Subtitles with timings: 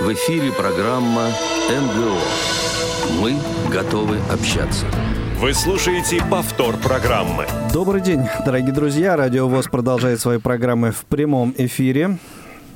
[0.00, 1.26] В эфире программа
[1.68, 2.18] МГО.
[3.20, 3.36] Мы
[3.68, 4.86] готовы общаться.
[5.40, 7.46] Вы слушаете повтор программы.
[7.72, 9.16] Добрый день, дорогие друзья.
[9.16, 12.18] Радио ВОЗ продолжает свои программы в прямом эфире.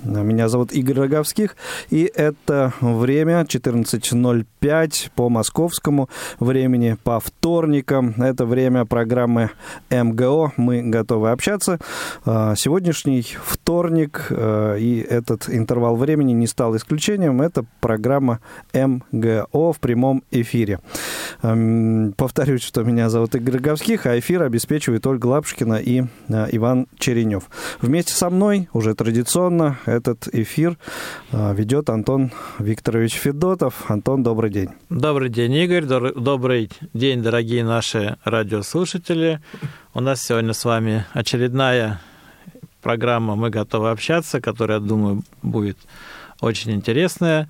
[0.04, 1.56] Меня зовут Игорь Роговских,
[1.90, 6.08] и это время 14.05 по московскому
[6.40, 8.14] времени, по вторникам.
[8.18, 9.50] Это время программы
[9.90, 11.78] МГО «Мы готовы общаться».
[12.24, 17.40] А, сегодняшний вторник а, и этот интервал времени не стал исключением.
[17.40, 18.40] Это программа
[18.74, 20.80] МГО в прямом эфире.
[21.40, 27.44] Повторюсь, что меня зовут Игорь Роговских, а эфир обеспечивает Ольга Лапшкина и а, Иван Черенев.
[27.80, 30.78] Вместе со мной уже традиционно этот эфир
[31.30, 33.90] а, ведет Антон Викторович Федотов.
[33.90, 34.70] Антон, добрый день.
[34.88, 35.84] Добрый день, Игорь.
[35.84, 39.40] Добрый день, дорогие наши радиослушатели.
[39.94, 42.00] У нас сегодня с вами очередная
[42.80, 45.78] программа «Мы готовы общаться», которая, думаю, будет
[46.40, 47.48] очень интересная.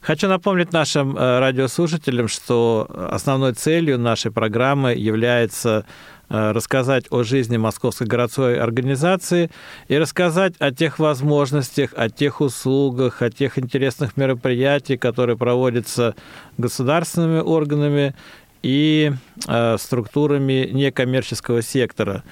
[0.00, 5.86] Хочу напомнить нашим э, радиослушателям, что основной целью нашей программы является
[6.32, 9.50] рассказать о жизни Московской городской организации
[9.88, 16.14] и рассказать о тех возможностях, о тех услугах, о тех интересных мероприятиях, которые проводятся
[16.56, 18.14] государственными органами
[18.62, 19.12] и
[19.46, 22.22] э, структурами некоммерческого сектора.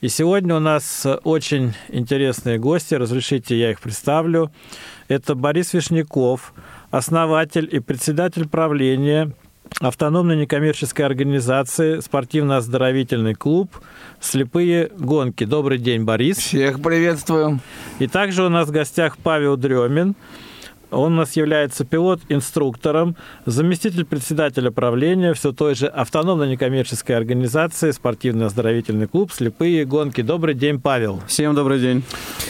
[0.00, 2.94] И сегодня у нас очень интересные гости.
[2.94, 4.52] Разрешите, я их представлю.
[5.08, 6.52] Это Борис Вишняков,
[6.90, 9.32] основатель и председатель правления
[9.80, 13.70] автономной некоммерческой организации «Спортивно-оздоровительный клуб.
[14.20, 15.44] Слепые гонки».
[15.44, 16.38] Добрый день, Борис.
[16.38, 17.60] Всех приветствую.
[17.98, 20.14] И также у нас в гостях Павел Дремин,
[20.90, 29.06] он у нас является пилот-инструктором, заместитель председателя правления все той же автономной некоммерческой организации «Спортивно-оздоровительный
[29.06, 29.32] клуб.
[29.32, 30.22] Слепые гонки».
[30.22, 31.20] Добрый день, Павел.
[31.26, 32.04] Всем добрый день.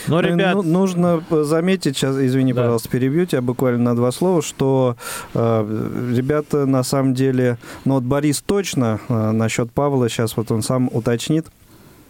[0.07, 0.55] Ну, ребят...
[0.55, 2.63] Ну, нужно заметить, сейчас, извини, да.
[2.63, 4.97] пожалуйста, перебью тебя буквально на два слова, что
[5.35, 10.63] э, ребята на самом деле, ну вот Борис точно, э, насчет Павла сейчас вот он
[10.63, 11.47] сам уточнит,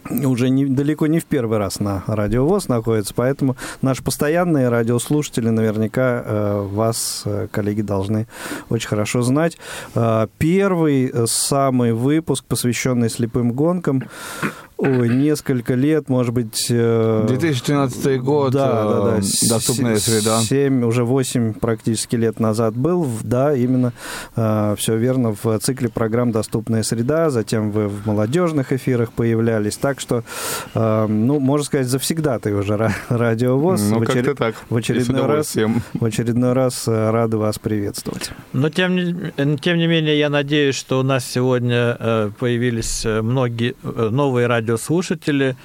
[0.09, 5.49] уже не, далеко не в первый раз на Радио ВОЗ находится, поэтому наши постоянные радиослушатели
[5.49, 8.27] наверняка э, вас, э, коллеги, должны
[8.69, 9.57] очень хорошо знать.
[9.95, 14.03] Э, первый э, самый выпуск, посвященный слепым гонкам,
[14.79, 16.67] Ой, несколько лет, может быть...
[16.69, 19.17] 2013 э, год, да, да, да.
[19.17, 20.39] Э, доступная среда.
[20.39, 23.91] 7, уже 8 практически лет назад был, да, именно,
[24.37, 29.99] э, все верно, в цикле программ «Доступная среда», затем вы в молодежных эфирах появлялись, так
[29.99, 30.23] что,
[30.73, 33.81] ну, можно сказать, завсегда ты уже радиовоз.
[33.81, 34.33] Ну, в, очер...
[34.35, 34.55] так.
[34.69, 35.57] в очередной раз,
[35.93, 38.31] в очередной раз рады вас приветствовать.
[38.53, 44.47] Но тем не, тем не менее, я надеюсь, что у нас сегодня появились многие новые
[44.47, 45.55] радио радиослушатели.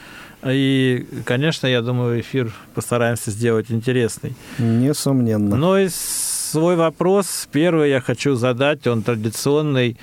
[0.46, 4.34] И, конечно, я думаю, эфир постараемся сделать интересный.
[4.58, 5.56] Несомненно.
[5.56, 9.96] Но и свой вопрос первый я хочу задать, он традиционный.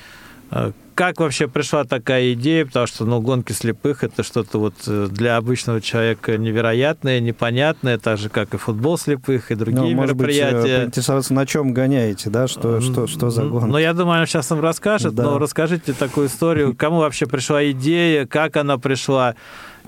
[0.91, 2.65] Э, как вообще пришла такая идея?
[2.65, 8.17] Потому что ну, гонки слепых– это что-то вот э, для обычного человека невероятное, непонятное, так
[8.17, 10.55] же, как и футбол слепых, и другие ну, мероприятия.
[10.55, 12.47] Может быть, поинтересоваться, на чем гоняете, да?
[12.47, 13.67] Что, что, что за гонка?
[13.67, 15.23] Ну, я думаю, он сейчас нам расскажет, да.
[15.23, 19.35] но расскажите такую историю, кому вообще пришла идея, как она пришла,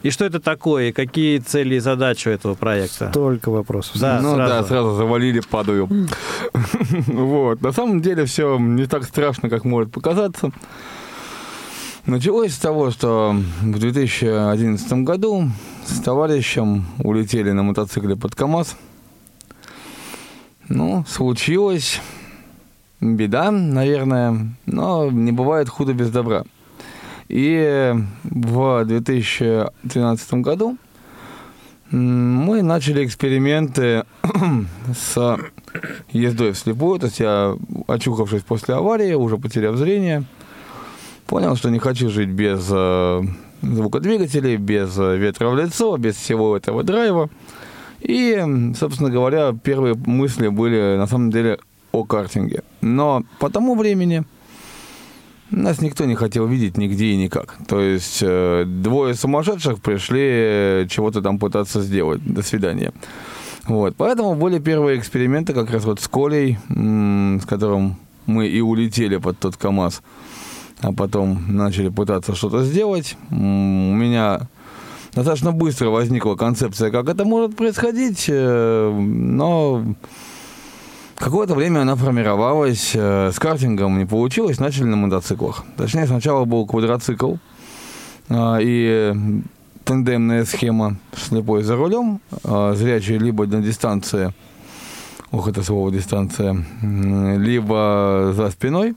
[0.02, 0.90] и что это такое?
[0.90, 3.10] И какие цели и задачи у этого проекта?
[3.10, 4.00] Столько вопросов.
[4.00, 4.54] Да, ну сразу.
[4.54, 5.88] да, сразу завалили, падаю.
[7.08, 7.62] вот.
[7.62, 10.52] На самом деле все не так страшно, как может показаться.
[12.06, 15.50] Началось с того, что в 2011 году
[15.86, 18.76] с товарищем улетели на мотоцикле под КАМАЗ.
[20.68, 22.02] Ну, случилось.
[23.00, 26.44] Беда, наверное, но не бывает худо без добра.
[27.34, 27.96] И
[28.26, 30.78] в 2013 году
[31.90, 34.04] мы начали эксперименты
[34.96, 35.40] с
[36.12, 37.00] ездой вслепую.
[37.00, 37.58] То есть я,
[37.88, 40.26] очухавшись после аварии, уже потеряв зрение,
[41.26, 43.22] понял, что не хочу жить без э,
[43.64, 47.32] звукодвигателей, без ветра в лицо, без всего этого драйва.
[48.00, 48.46] И,
[48.80, 51.58] собственно говоря, первые мысли были на самом деле
[51.94, 52.62] о картинге.
[52.82, 54.24] Но по тому времени
[55.52, 57.56] нас никто не хотел видеть нигде и никак.
[57.68, 62.22] То есть э, двое сумасшедших пришли э, чего-то там пытаться сделать.
[62.26, 62.92] До свидания.
[63.66, 63.96] Вот.
[63.96, 69.40] Поэтому были первые эксперименты как раз вот с Колей, с которым мы и улетели под
[69.40, 70.02] тот КАМАЗ,
[70.82, 73.16] а потом начали пытаться что-то сделать.
[73.30, 74.48] У меня
[75.14, 79.84] достаточно быстро возникла концепция, как это может происходить, э, но
[81.16, 85.64] Какое-то время она формировалась, э, с картингом не получилось, начали на мотоциклах.
[85.78, 87.36] Точнее, сначала был квадроцикл
[88.30, 89.42] э, и
[89.86, 94.34] тандемная схема слепой за рулем, э, зрячий либо на дистанции
[95.34, 98.96] ох, это слово дистанция, либо за спиной,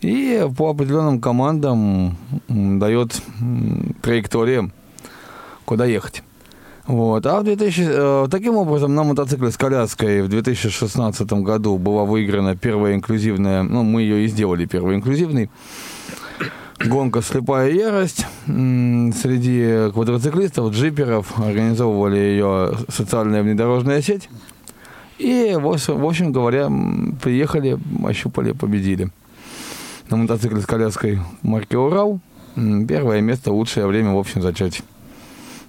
[0.00, 2.16] и по определенным командам
[2.48, 3.22] дает
[4.02, 4.70] траектория,
[5.64, 6.22] куда ехать.
[6.86, 7.26] Вот.
[7.26, 12.56] А в 2000, э, таким образом на мотоцикле с коляской в 2016 году была выиграна
[12.56, 15.50] первая инклюзивная, ну, мы ее и сделали первой инклюзивной,
[16.84, 21.38] гонка «Слепая ярость» среди квадроциклистов, джиперов.
[21.38, 24.28] Организовывали ее социальная внедорожная сеть.
[25.18, 26.70] И, в общем говоря,
[27.22, 29.10] приехали, ощупали, победили.
[30.08, 32.20] На мотоцикле с коляской марки «Урал».
[32.54, 34.82] Первое место, лучшее время в общем зачете.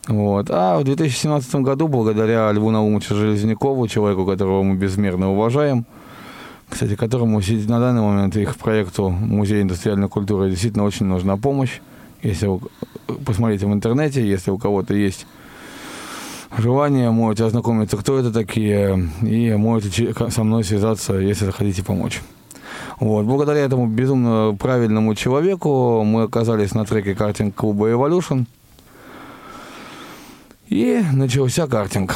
[0.08, 0.50] Вот.
[0.50, 5.86] А в 2017 году, благодаря Льву Наумовичу Железнякову, человеку, которого мы безмерно уважаем,
[6.70, 11.80] кстати, которому на данный момент их проекту Музея индустриальной культуры действительно очень нужна помощь.
[12.24, 12.60] Если вы
[13.26, 15.28] посмотрите в интернете, если у кого-то есть
[16.58, 22.22] желание, можете ознакомиться, кто это такие, и можете со мной связаться, если хотите помочь.
[23.00, 23.26] Вот.
[23.26, 28.46] Благодаря этому безумно правильному человеку мы оказались на треке картинг-клуба Evolution–
[30.70, 32.16] и начался картинг.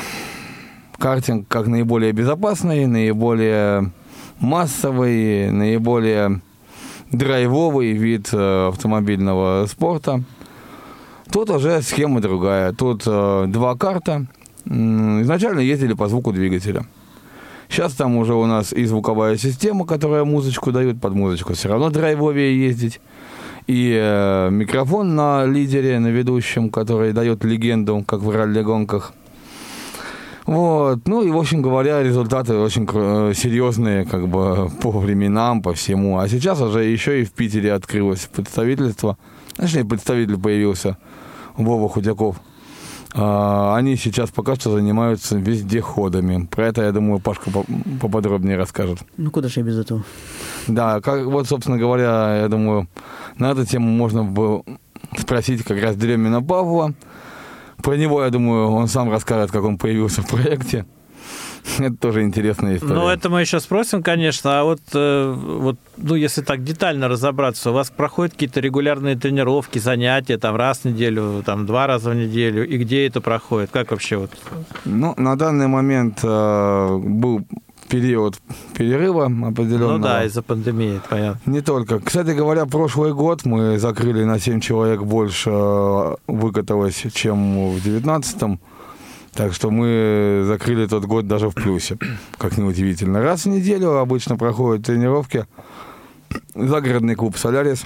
[0.97, 3.91] Картинг как наиболее безопасный, наиболее
[4.39, 6.41] массовый, наиболее
[7.11, 10.23] драйвовый вид э, автомобильного спорта.
[11.31, 12.73] Тут уже схема другая.
[12.73, 14.27] Тут э, два карта.
[14.65, 16.85] Изначально ездили по звуку двигателя.
[17.67, 21.89] Сейчас там уже у нас и звуковая система, которая музычку дает, под музычку все равно
[21.89, 22.99] драйвовее ездить
[23.71, 29.13] и э, микрофон на лидере, на ведущем, который дает легенду, как в ралли-гонках.
[30.45, 31.07] Вот.
[31.07, 36.19] Ну и, в общем говоря, результаты очень э, серьезные, как бы по временам, по всему.
[36.19, 39.17] А сейчас уже еще и в Питере открылось представительство.
[39.55, 40.97] Точнее, представитель появился,
[41.55, 42.41] Вова Худяков.
[43.13, 46.45] А, они сейчас пока что занимаются вездеходами.
[46.45, 47.51] Про это, я думаю, Пашка
[47.99, 48.99] поподробнее расскажет.
[49.17, 50.03] Ну, куда же я без этого?
[50.67, 52.87] Да, как, вот, собственно говоря, я думаю,
[53.37, 54.63] на эту тему можно было
[55.17, 56.93] спросить как раз Дремина Павла.
[57.83, 60.85] Про него, я думаю, он сам расскажет, как он появился в проекте.
[61.79, 62.93] Это тоже интересная история.
[62.93, 64.59] Ну, это мы еще спросим, конечно.
[64.59, 69.79] А вот, э, вот, ну, если так детально разобраться, у вас проходят какие-то регулярные тренировки,
[69.79, 73.71] занятия, там, раз в неделю, там, два раза в неделю, и где это проходит?
[73.71, 74.31] Как вообще вот?
[74.85, 77.45] Ну, на данный момент э, был
[77.91, 78.35] период
[78.73, 79.97] перерыва определенного.
[79.97, 81.51] Ну да, из-за пандемии, понятно.
[81.51, 81.99] Не только.
[81.99, 88.59] Кстати говоря, прошлый год мы закрыли на 7 человек больше э, выкаталось, чем в 2019
[89.33, 91.97] так что мы закрыли тот год даже в плюсе,
[92.37, 93.21] как неудивительно.
[93.21, 95.45] Раз в неделю обычно проходят тренировки.
[96.55, 97.85] Загородный клуб «Солярис».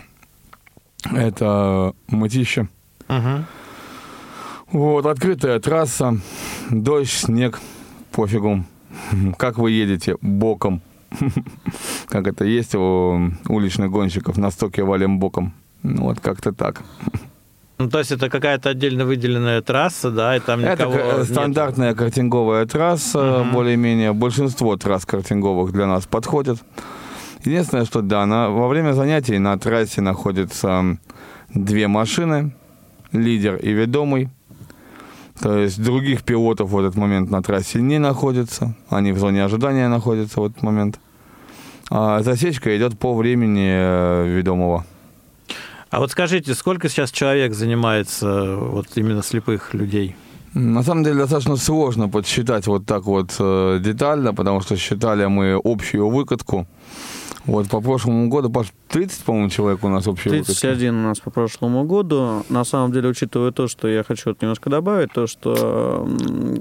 [1.12, 2.68] Это мытище.
[3.08, 3.46] Угу.
[4.72, 6.18] Вот, открытая трасса,
[6.72, 7.60] дождь, снег,
[8.12, 8.66] пофигу.
[9.38, 10.18] Как вы едете?
[10.22, 10.82] Боком.
[12.08, 15.54] Как это есть у уличных гонщиков, на стоке валим боком.
[15.84, 16.84] Ну, вот как-то так.
[17.78, 21.98] Ну, то есть это какая-то отдельно выделенная трасса, да, и там никого Это стандартная нет.
[21.98, 23.52] картинговая трасса, угу.
[23.52, 24.14] более-менее.
[24.14, 26.60] Большинство трасс картинговых для нас подходят.
[27.44, 30.98] Единственное, что да, на, во время занятий на трассе находятся
[31.54, 32.56] две машины,
[33.12, 34.30] лидер и ведомый.
[35.42, 38.74] То есть других пилотов в этот момент на трассе не находится.
[38.90, 41.00] Они в зоне ожидания находятся в этот момент.
[41.92, 44.86] А засечка идет по времени э, ведомого.
[45.90, 50.16] А вот скажите, сколько сейчас человек занимается вот именно слепых людей?
[50.54, 55.60] На самом деле достаточно сложно подсчитать вот так вот э, детально, потому что считали мы
[55.62, 56.66] общую выкатку.
[57.46, 60.88] Вот по прошлому году, Паш, 30, по-моему, человек у нас общий 31 выкатки.
[60.88, 62.44] у нас по прошлому году.
[62.50, 66.10] На самом деле, учитывая то, что я хочу вот немножко добавить, то, что,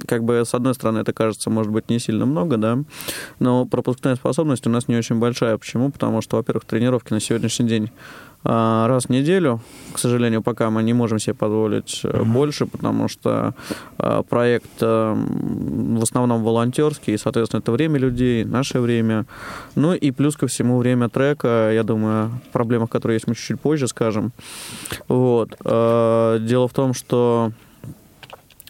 [0.07, 2.78] как бы, с одной стороны, это кажется, может быть, не сильно много, да,
[3.38, 5.57] но пропускная способность у нас не очень большая.
[5.57, 5.90] Почему?
[5.90, 7.90] Потому что, во-первых, тренировки на сегодняшний день
[8.44, 9.60] раз в неделю.
[9.92, 12.24] К сожалению, пока мы не можем себе позволить uh-huh.
[12.24, 13.54] больше, потому что
[13.98, 19.24] а, проект а, в основном волонтерский, и, соответственно, это время людей, наше время.
[19.76, 21.70] Ну и плюс ко всему время трека.
[21.72, 24.32] Я думаю, о проблемах, которые есть, мы чуть-чуть позже скажем.
[25.08, 25.56] Вот.
[25.60, 27.63] Дело в том, что Э,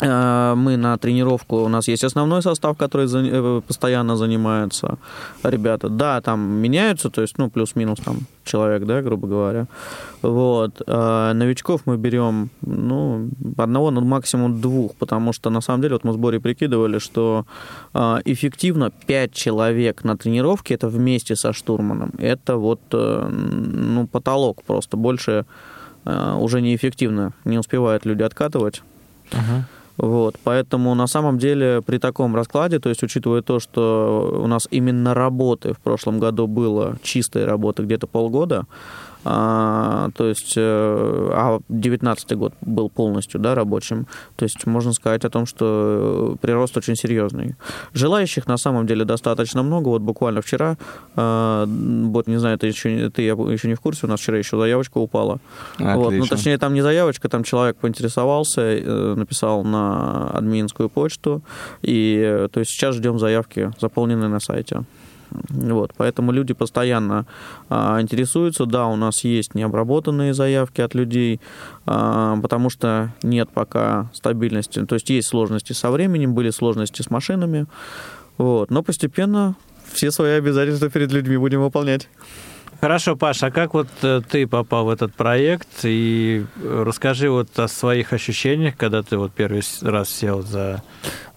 [0.01, 4.99] мы на тренировку, у нас есть основной состав, который э, постоянно занимается
[5.45, 5.89] ребята.
[5.89, 9.67] Да, там меняются, то есть, ну, плюс-минус там человек, да, грубо говоря.
[10.21, 10.83] Вот.
[10.89, 16.05] А новичков мы берем, ну, одного, ну, максимум двух, потому что, на самом деле, вот
[16.05, 17.47] мы в сборе прикидывали, что
[18.25, 25.47] эффективно 5 человек на тренировке, это вместе со штурманом, это вот, ну, потолок просто, больше
[26.05, 28.83] уже неэффективно, не успевают люди откатывать.
[29.31, 29.63] Uh-huh.
[29.97, 34.67] Вот, поэтому на самом деле при таком раскладе, то есть учитывая то, что у нас
[34.71, 38.67] именно работы в прошлом году было, чистой работы где-то полгода,
[39.25, 44.07] то есть, э, а 19 год был полностью да, рабочим.
[44.37, 47.57] То есть можно сказать о том, что прирост очень серьезный.
[47.95, 49.89] Желающих на самом деле достаточно много.
[49.89, 50.77] Вот буквально вчера,
[51.17, 54.59] а, вот не знаю, ты еще, ты еще не в курсе, у нас вчера еще
[54.59, 55.41] заявочка упала.
[55.79, 61.43] Вот, ну, точнее, там не заявочка, там человек поинтересовался, э, написал на админскую почту,
[61.83, 64.85] и э, то есть сейчас ждем заявки, заполненные на сайте.
[65.49, 67.27] Вот, поэтому люди постоянно
[67.69, 68.67] а, интересуются.
[68.67, 71.41] Да, у нас есть необработанные заявки от людей,
[71.87, 74.85] а, потому что нет пока стабильности.
[74.85, 77.67] То есть есть сложности со временем, были сложности с машинами.
[78.39, 79.57] Вот, но постепенно
[79.93, 82.09] все свои обязательства перед людьми будем выполнять.
[82.81, 85.69] Хорошо, Паша, а как вот э, ты попал в этот проект?
[85.85, 90.83] И расскажи вот о своих ощущениях, когда ты вот первый раз сел за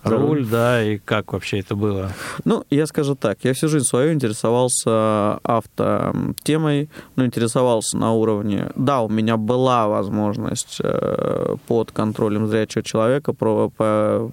[0.10, 2.12] руль, да, и как вообще это было?
[2.46, 8.72] Ну, я скажу так, я всю жизнь свою интересовался автотемой, ну, интересовался на уровне...
[8.76, 14.32] Да, у меня была возможность э, под контролем зрячего человека про, по,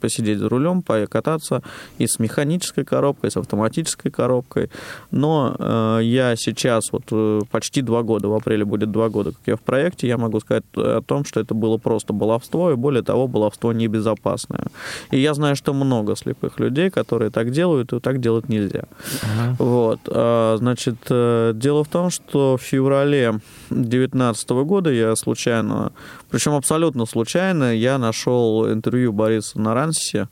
[0.00, 1.62] посидеть за рулем, покататься
[1.98, 4.70] и с механической коробкой, и с автоматической коробкой,
[5.10, 9.40] но э, я сейчас, вот э, почти два года, в апреле будет два года, как
[9.46, 13.02] я в проекте, я могу сказать о том, что это было просто баловство, и более
[13.02, 14.66] того, баловство небезопасное.
[15.10, 18.84] И я знаю, что много слепых людей, которые так делают, и так делать нельзя.
[19.00, 19.54] Uh-huh.
[19.58, 20.00] Вот.
[20.06, 25.92] А, значит, э, дело в том, что в феврале 2019 года я случайно,
[26.30, 30.28] причем абсолютно случайно, я нашел интервью Бориса Наранси,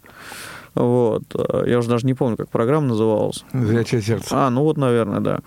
[0.79, 1.23] вот.
[1.67, 3.45] Я уже даже не помню, как программа называлась.
[3.53, 4.29] «Зрячее сердце».
[4.31, 5.41] А, ну вот, наверное, да.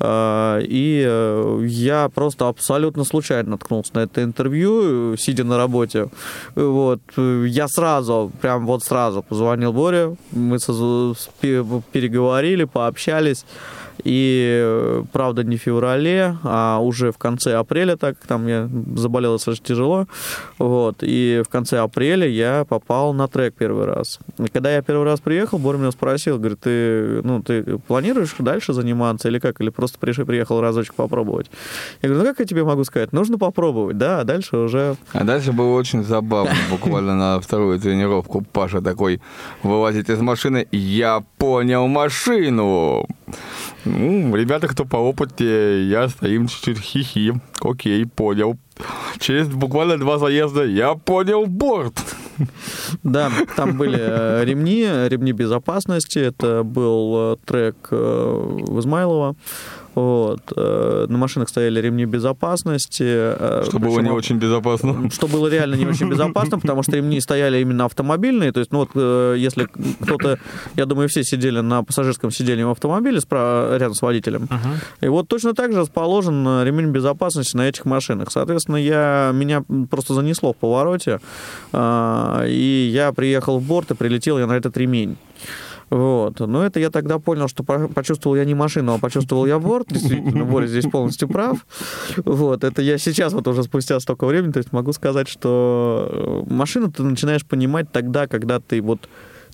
[0.00, 6.08] А, и э, я просто абсолютно случайно наткнулся на это интервью, сидя на работе.
[6.54, 7.00] Вот.
[7.16, 10.58] Я сразу, прям вот сразу позвонил Боре, мы
[11.92, 13.44] переговорили, пообщались.
[14.04, 18.68] И, э, правда, не в феврале, а уже в конце апреля, так как там я
[18.96, 20.06] заболел достаточно тяжело.
[20.58, 20.98] Вот.
[21.00, 24.18] И в конце апреля я попал на трек первый раз.
[24.38, 28.72] И когда я первый раз приехал, Боря меня спросил, говорит, ты, ну, ты планируешь дальше
[28.72, 29.60] заниматься или как?
[29.60, 31.50] Или просто пришел, приехал разочек попробовать?
[32.02, 33.12] Я говорю, ну как я тебе могу сказать?
[33.12, 34.96] Нужно попробовать, да, а дальше уже...
[35.12, 36.54] А дальше было очень забавно.
[36.70, 39.20] Буквально на вторую тренировку Паша такой
[39.62, 40.66] вылазит из машины.
[40.72, 43.06] Я понял машину.
[43.84, 47.34] Ну, ребята, кто по опыте, я стоим чуть-чуть хихи.
[47.60, 48.56] Окей, понял.
[49.18, 51.94] Через буквально два заезда я понял борт.
[53.02, 56.18] Да, там были э, ремни, ремни безопасности.
[56.18, 59.34] Это был э, трек э, Измайлова.
[59.94, 60.40] Вот.
[60.56, 63.04] Э, на машинах стояли ремни безопасности.
[63.04, 65.10] Э, что было не очень безопасно.
[65.18, 68.52] Что было реально не очень безопасно, потому что ремни стояли именно автомобильные.
[68.52, 69.66] То есть, ну вот, э, если
[70.00, 70.38] кто-то,
[70.76, 74.44] я думаю, все сидели на пассажирском сиденье в автомобиле рядом с водителем.
[74.44, 75.06] Uh-huh.
[75.06, 78.30] И вот точно так же расположен ремень безопасности на этих машинах.
[78.30, 81.20] Соответственно, я, меня просто занесло в повороте,
[81.74, 85.16] и я приехал в борт и прилетел я на этот ремень.
[85.90, 86.40] Вот.
[86.40, 89.88] Но это я тогда понял, что почувствовал я не машину, а почувствовал я борт.
[89.90, 91.66] Действительно, Боря здесь полностью прав.
[92.24, 92.64] Вот.
[92.64, 96.90] Это я сейчас, вот уже спустя столько времени, то есть могу сказать, что э, машину
[96.90, 99.08] ты начинаешь понимать тогда, когда ты вот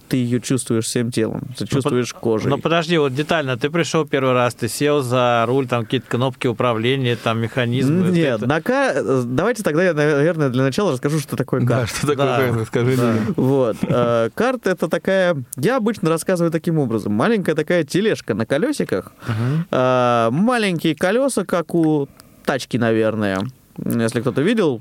[0.08, 2.50] ты ее чувствуешь всем телом, ты чувствуешь ну, кожей.
[2.50, 6.46] Ну подожди, вот детально, ты пришел первый раз, ты сел за руль, там какие-то кнопки
[6.46, 8.10] управления, там механизмы.
[8.10, 8.46] Нет, это...
[8.46, 9.24] на кар...
[9.24, 11.92] давайте тогда я, наверное, для начала расскажу, что такое карта.
[11.92, 12.36] Да, что такое да.
[12.38, 13.14] карта, расскажи да.
[13.36, 13.76] Вот.
[13.82, 19.12] Э, карта это такая, я обычно рассказываю таким образом, маленькая такая тележка на колесиках,
[19.70, 22.08] uh маленькие колеса, как у
[22.44, 23.40] тачки, наверное
[23.78, 24.80] если кто-то видел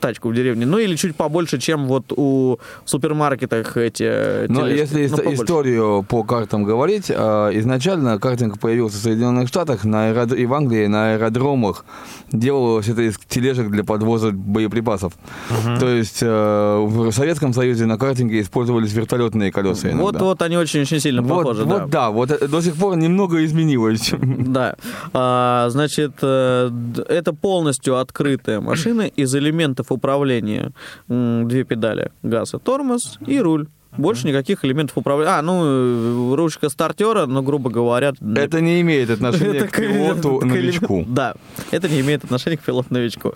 [0.00, 4.98] тачку в деревне, ну или чуть побольше, чем вот у супермаркетах эти Но тележки.
[4.98, 10.32] если ну, историю по картам говорить, а, изначально картинг появился в Соединенных Штатах на аэрод...
[10.32, 11.84] и в Англии на аэродромах
[12.32, 15.14] делалось это из тележек для подвоза боеприпасов.
[15.50, 15.78] Uh-huh.
[15.78, 20.02] То есть э, в Советском Союзе на картинге использовались вертолетные колеса иногда.
[20.02, 21.64] Вот, вот они очень-очень сильно вот, похожи.
[21.64, 21.86] Вот, да.
[21.86, 24.12] да, вот до сих пор немного изменилось.
[24.48, 24.76] Да.
[25.12, 26.70] А, значит, э,
[27.08, 30.72] это полностью от открытая машина из элементов управления
[31.08, 33.68] две педали, газ и тормоз и руль.
[33.98, 35.32] Больше никаких элементов управления.
[35.32, 38.12] А, ну, ручка стартера, ну, грубо говоря...
[38.36, 41.04] Это не имеет отношения к пилоту-новичку.
[41.06, 41.34] Да,
[41.70, 43.34] это не имеет отношения к пилоту-новичку.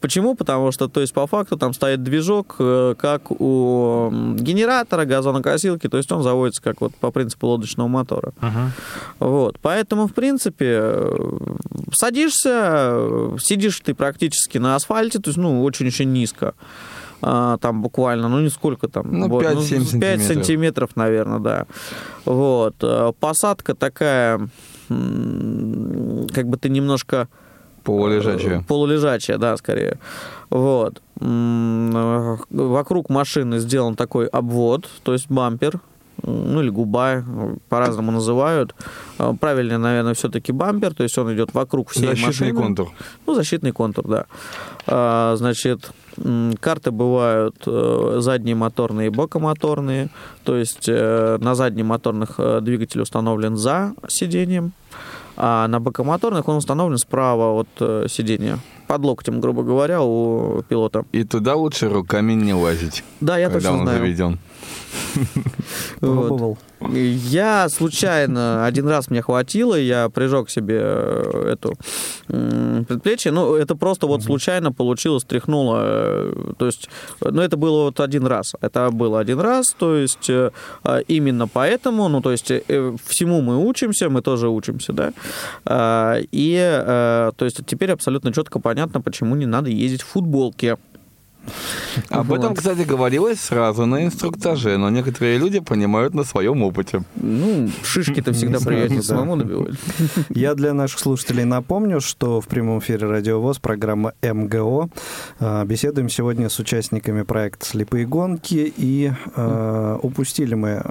[0.00, 0.34] Почему?
[0.34, 5.96] Потому что, то есть, по факту, там стоит движок, э, как у генератора, газонокосилки, то
[5.96, 8.32] есть он заводится как вот по принципу лодочного мотора.
[9.18, 11.16] Вот, поэтому, в принципе, э,
[11.92, 16.54] садишься, сидишь ты практически на асфальте, то есть, ну, очень-очень низко.
[17.22, 19.06] А, там буквально, ну, не сколько там.
[19.10, 20.26] Ну, вот, 5-7 5 сантиметров.
[20.26, 21.66] сантиметров, наверное, да.
[22.24, 22.74] Вот.
[22.82, 24.38] А, Посадка такая,
[24.88, 24.98] как
[26.48, 27.28] бы ты немножко...
[27.84, 28.60] Полулежачая.
[28.60, 29.98] Э, Полулежачая, да, скорее.
[30.50, 31.00] Вот.
[31.20, 35.80] Э, Вокруг машины сделан такой обвод, то есть бампер,
[36.22, 37.24] ну или губа,
[37.68, 38.74] по-разному называют.
[39.18, 42.52] Э, Правильнее, наверное, все-таки бампер, то есть он идет вокруг всей Защитный машины.
[42.54, 42.90] контур.
[43.26, 44.26] Ну, защитный контур, да.
[44.86, 45.90] А, Значит,
[46.60, 50.10] карты бывают э, задние моторные и бокомоторные.
[50.44, 54.72] То есть э, на задних моторных э, двигатель установлен за сиденьем,
[55.36, 58.58] а на бокомоторных он установлен справа от сидения.
[58.86, 61.04] Под локтем, грубо говоря, у пилота.
[61.12, 63.98] И туда лучше руками не лазить, Да, я точно он знаю.
[64.00, 64.38] заведен.
[66.00, 66.26] Вот.
[66.28, 66.58] Пробовал.
[66.90, 71.74] Я случайно, один раз мне хватило, я прижег себе э, эту
[72.26, 76.88] предплечье, ну, это просто вот случайно получилось, тряхнуло, э, то есть,
[77.20, 80.50] ну, это было вот один раз, это было один раз, то есть, э,
[80.82, 82.46] а, именно поэтому, ну, то есть,
[83.06, 85.12] всему мы учимся, мы тоже учимся, да,
[85.64, 90.78] А, и, то есть, теперь абсолютно четко понятно, почему не надо ездить в футболке.
[92.08, 92.58] Об этом, Вот.
[92.58, 97.02] кстати, говорилось сразу на инструктаже, но некоторые люди понимают на своем опыте.
[97.16, 99.74] Ну, шишки-то всегда Не приятнее самому набивать.
[100.30, 104.88] Я для наших слушателей напомню, что в прямом эфире Радио ВОЗ программа МГО.
[105.40, 108.72] А, Беседуем сегодня с участниками проекта «Слепые гонки».
[108.76, 110.82] И э, упустили мы э,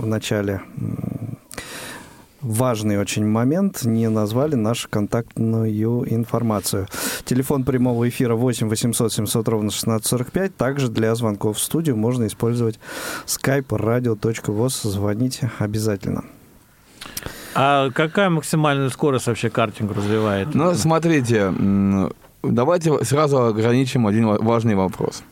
[0.00, 0.60] в начале
[2.42, 6.88] важный очень момент, не назвали нашу контактную информацию.
[7.24, 10.56] Телефон прямого эфира 8 800 700 ровно 1645.
[10.56, 12.78] Также для звонков в студию можно использовать
[13.26, 14.88] skype radio.voz.
[14.88, 16.24] Звоните обязательно.
[17.54, 20.54] А какая максимальную скорость вообще картинг развивает?
[20.54, 21.52] Но смотрите,
[22.42, 25.22] давайте сразу ограничим один ва- важный вопрос.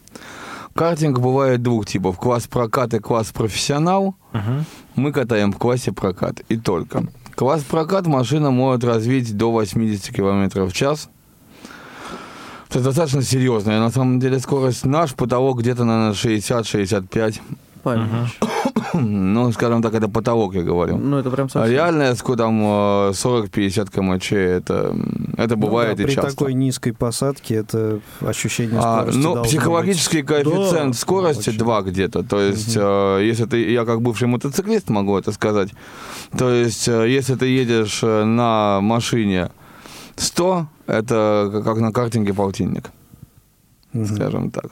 [0.74, 2.16] Картинг бывает двух типов.
[2.16, 4.14] Класс прокат и класс профессионал.
[4.32, 4.64] Мгм.
[4.94, 7.04] Мы катаем в классе прокат и только.
[7.34, 11.08] Класс прокат машина может развить до 80 км в час.
[12.68, 14.84] Это достаточно серьезная на самом деле скорость.
[14.84, 17.40] Наш потолок где-то, наверное, 60-65.
[17.82, 18.28] Понятно.
[18.94, 20.96] Ну, скажем так, это потолок, я говорю.
[20.98, 21.72] Ну, это прям А совсем...
[21.72, 26.30] реальная ску- там э, 40-50 км, это, м, это бывает Ну да, и при часто.
[26.30, 31.58] такой низкой посадке это ощущение А, скорости ну, должно психологический коэффициент Да, скорости очень.
[31.58, 32.22] 2 где-то.
[32.24, 35.70] То есть, э, если ты, я как бывший мотоциклист могу это сказать,
[36.36, 39.50] то есть, э, если ты едешь э, на машине
[40.16, 42.90] 100, это как на картинге полтинник,
[43.92, 44.06] Мгм.
[44.16, 44.66] скажем так.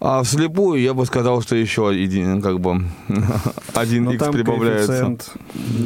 [0.00, 2.82] А вслепую я бы сказал, что еще один, как бы,
[3.74, 5.16] один Но x Ну, там прибавляется.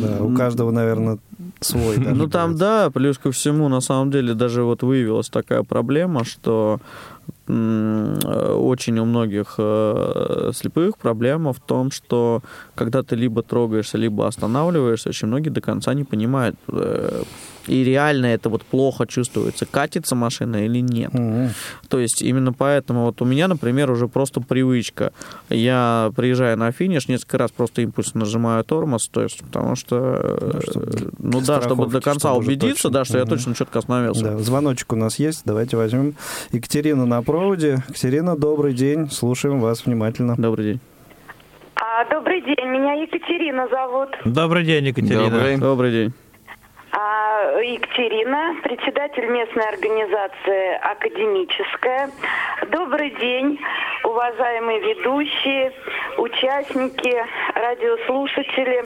[0.02, 1.18] да, у каждого, наверное,
[1.60, 1.96] свой.
[1.98, 6.24] даже Ну там да, плюс ко всему, на самом деле, даже вот выявилась такая проблема,
[6.24, 6.80] что
[7.50, 12.42] очень у многих э, слепых проблема в том, что
[12.74, 17.22] когда ты либо трогаешься, либо останавливаешься, очень многие до конца не понимают, э,
[17.66, 21.12] и реально это вот плохо чувствуется, катится машина или нет.
[21.12, 21.50] Мгм.
[21.88, 25.12] То есть именно поэтому вот у меня, например, уже просто привычка.
[25.48, 31.12] Я приезжаю на финиш, несколько раз просто импульсно нажимаю тормоз, то есть потому что, чтобы
[31.18, 33.30] ну да, чтобы до конца чтобы убедиться, да, что я Мгм.
[33.30, 34.22] точно четко остановился.
[34.22, 36.14] Да, звоночек у нас есть, давайте возьмем
[36.52, 37.78] Екатерину на проводе.
[37.88, 40.34] Екатерина, добрый день, слушаем вас внимательно.
[40.36, 40.80] Добрый день.
[41.74, 44.10] А, добрый день, меня Екатерина зовут.
[44.26, 45.30] Добрый день, Екатерина.
[45.30, 45.56] Добрый.
[45.56, 46.12] Добрый день.
[46.92, 52.10] А, Екатерина, председатель местной организации «Академическая».
[52.70, 53.58] Добрый день,
[54.04, 55.72] уважаемые ведущие,
[56.18, 57.16] участники,
[57.54, 58.84] радиослушатели.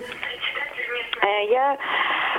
[1.22, 1.78] Э, Я,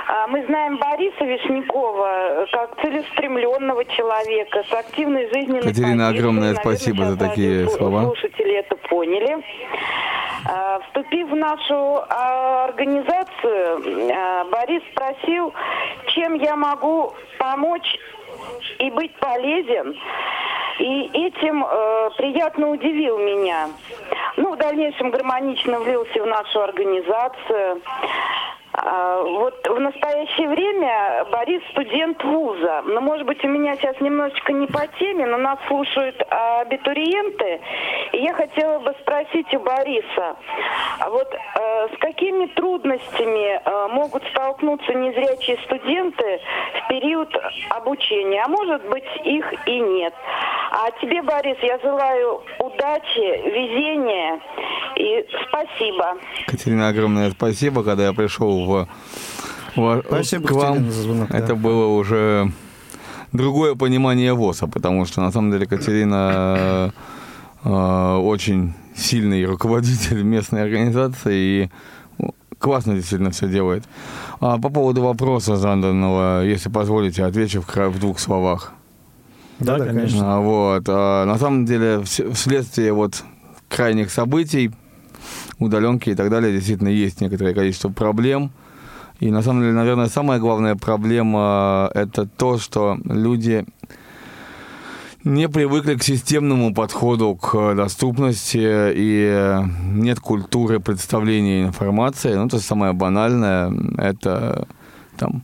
[0.08, 6.18] а, мы знаем Бориса Вишнякова как целеустремленного человека с активной жизненной Катерина, позицией.
[6.18, 8.02] огромное Наверное, спасибо за такие слова.
[8.04, 9.44] Слушатели это поняли.
[10.48, 15.52] А, Вступив в нашу а, организацию, Борис спросил,
[16.08, 17.98] чем я могу помочь
[18.78, 19.96] и быть полезен.
[20.78, 23.70] И этим э, приятно удивил меня.
[24.36, 27.80] Ну, в дальнейшем гармонично влился в нашу организацию.
[28.78, 32.82] А, Вот в настоящее время Борис студент вуза.
[32.84, 37.60] Но, может быть, у меня сейчас немножечко не по теме, но нас слушают а, абитуриенты.
[38.12, 40.36] И я хотела бы спросить у Бориса,
[41.00, 46.40] а вот э, с какими трудностями э, могут столкнуться незрячие студенты
[46.74, 47.34] в период
[47.70, 48.42] обучения?
[48.42, 50.14] А может быть, их и нет.
[50.78, 54.38] А тебе, Борис, я желаю удачи, везения
[54.96, 56.18] и спасибо.
[56.46, 58.88] Катерина, огромное спасибо, когда я пришел в,
[59.74, 60.72] в- Спасибо, к вам.
[60.74, 61.38] Катерина, за звонок, да.
[61.38, 62.52] Это было уже
[63.32, 66.92] другое понимание ВОЗа, потому что на самом деле Катерина
[67.64, 71.70] э, очень сильный руководитель местной организации и
[72.18, 73.84] ну, классно действительно все делает.
[74.40, 78.74] А по поводу вопроса заданного, если позволите, отвечу в, в двух словах.
[79.60, 80.36] Да, конечно.
[80.36, 80.84] А, Вот.
[80.88, 83.24] а, На самом деле, вс- вследствие вот
[83.68, 84.70] крайних событий,
[85.58, 88.50] удаленки и так далее, действительно есть некоторое количество проблем.
[89.18, 93.64] И на самом деле, наверное, самая главная проблема– это то, что люди
[95.24, 99.56] не привыкли к системному подходу к доступности и
[99.94, 102.34] нет культуры представления информации.
[102.34, 104.68] Ну, то есть самое банальное– это
[105.16, 105.42] там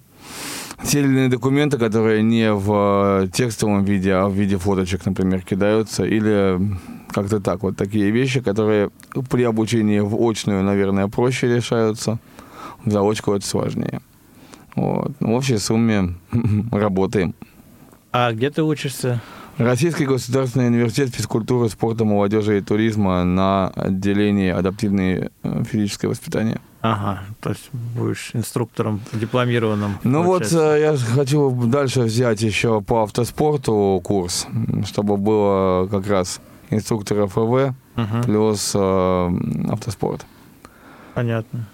[0.84, 6.04] те или иные документы, которые не в текстовом виде, а в виде фоточек, например, кидаются,
[6.04, 6.58] или
[7.10, 7.62] как-то так.
[7.62, 8.90] Вот такие вещи, которые
[9.30, 12.18] при обучении в очную, наверное, проще решаются,
[12.84, 14.00] в заочку это сложнее.
[14.74, 15.12] Вот.
[15.20, 16.14] В общей сумме
[16.72, 17.34] работаем.
[18.10, 19.20] А где ты учишься?
[19.58, 26.60] Российский государственный университет физкультуры, спорта, молодежи и туризма на отделении адаптивное э, физическое воспитание.
[26.82, 29.98] Ага, то есть будешь инструктором дипломированным.
[30.02, 30.74] Ну вот получается.
[30.76, 34.46] э, я хочу дальше взять еще по автоспорту курс,
[34.86, 36.40] чтобы было как раз
[36.70, 39.30] инструктор ФВ Мгм, плюс э,
[39.70, 40.26] автоспорт.
[41.14, 41.66] Понятно.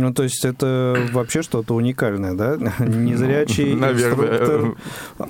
[0.00, 2.56] Ну, то есть это вообще что-то уникальное, да?
[2.78, 4.38] Незрячий Наверное.
[4.38, 4.74] инструктор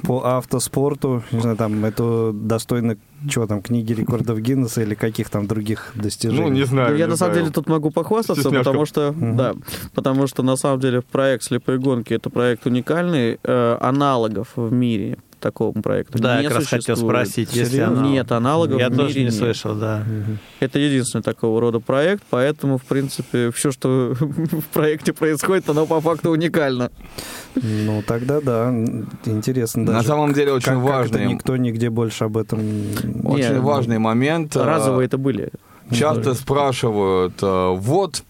[0.03, 2.97] по автоспорту, не знаю, там, это достойно,
[3.29, 6.61] чего там, книги рекордов Гиннесса или каких там других достижений?
[6.61, 6.93] Ну, знаю.
[6.93, 8.65] Ну, я на самом деле тут могу похвастаться, Стесняшка.
[8.65, 9.37] потому что, Мгм.
[9.37, 9.55] да,
[9.95, 15.19] потому что на самом деле проект «Слепые гонки»— это проект уникальный, э, аналогов в мире
[15.41, 18.01] такого проекта Да, не я как раз хотел спросить, если Серьезно?
[18.01, 18.09] она...
[18.09, 19.35] Нет, аналогов Я в тоже мире не нет.
[19.35, 20.05] слышал, да.
[20.61, 26.01] Это единственный такого рода проект, поэтому, в принципе, все, что в проекте происходит, оно по
[26.01, 26.91] факту уникально.
[27.57, 28.71] Ну, тогда да,
[29.25, 29.99] интересно даже.
[29.99, 32.61] На самом деле очень как- важный, никто нигде больше об этом...
[33.25, 34.55] очень Не, важный момент.
[34.57, 35.51] э, Разовые это были.
[35.91, 38.23] Часто спрашивают, э, вот,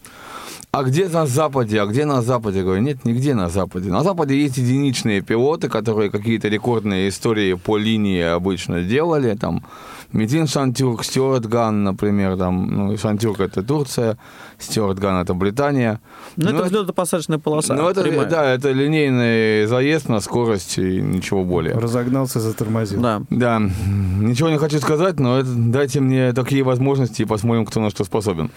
[0.72, 2.58] а где на Западе, а где на Западе?
[2.58, 3.90] Я говорю, нет, нигде на Западе.
[3.90, 9.64] На Западе есть единичные пилоты, которые какие-то рекордные истории по линии обычно делали, там,
[10.12, 14.16] Метин Шентюрк, Стюарт Ган, например, там, ну, Шентюрк это Турция,
[14.60, 16.00] Стюарт Ган это Британия.
[16.36, 17.74] Ну, Ну, это это- взлетно-посадочная полоса.
[17.74, 18.26] Ну, это, прямая.
[18.28, 21.74] да, это линейный заезд на скорость и ничего более.
[21.74, 23.00] Разогнался, затормозил.
[23.00, 23.22] Да.
[23.30, 27.90] Да, ничего не хочу сказать, но это, дайте мне такие возможности и посмотрим, кто на
[27.90, 28.50] что способен.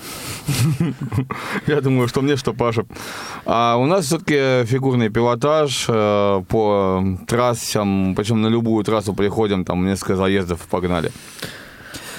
[1.68, 2.86] Я думаю, что мне, что Паша.
[3.46, 9.86] А у нас все-таки фигурный пилотаж э, по трассам, причем на любую трассу приходим, там
[9.86, 11.12] несколько заездов погнали.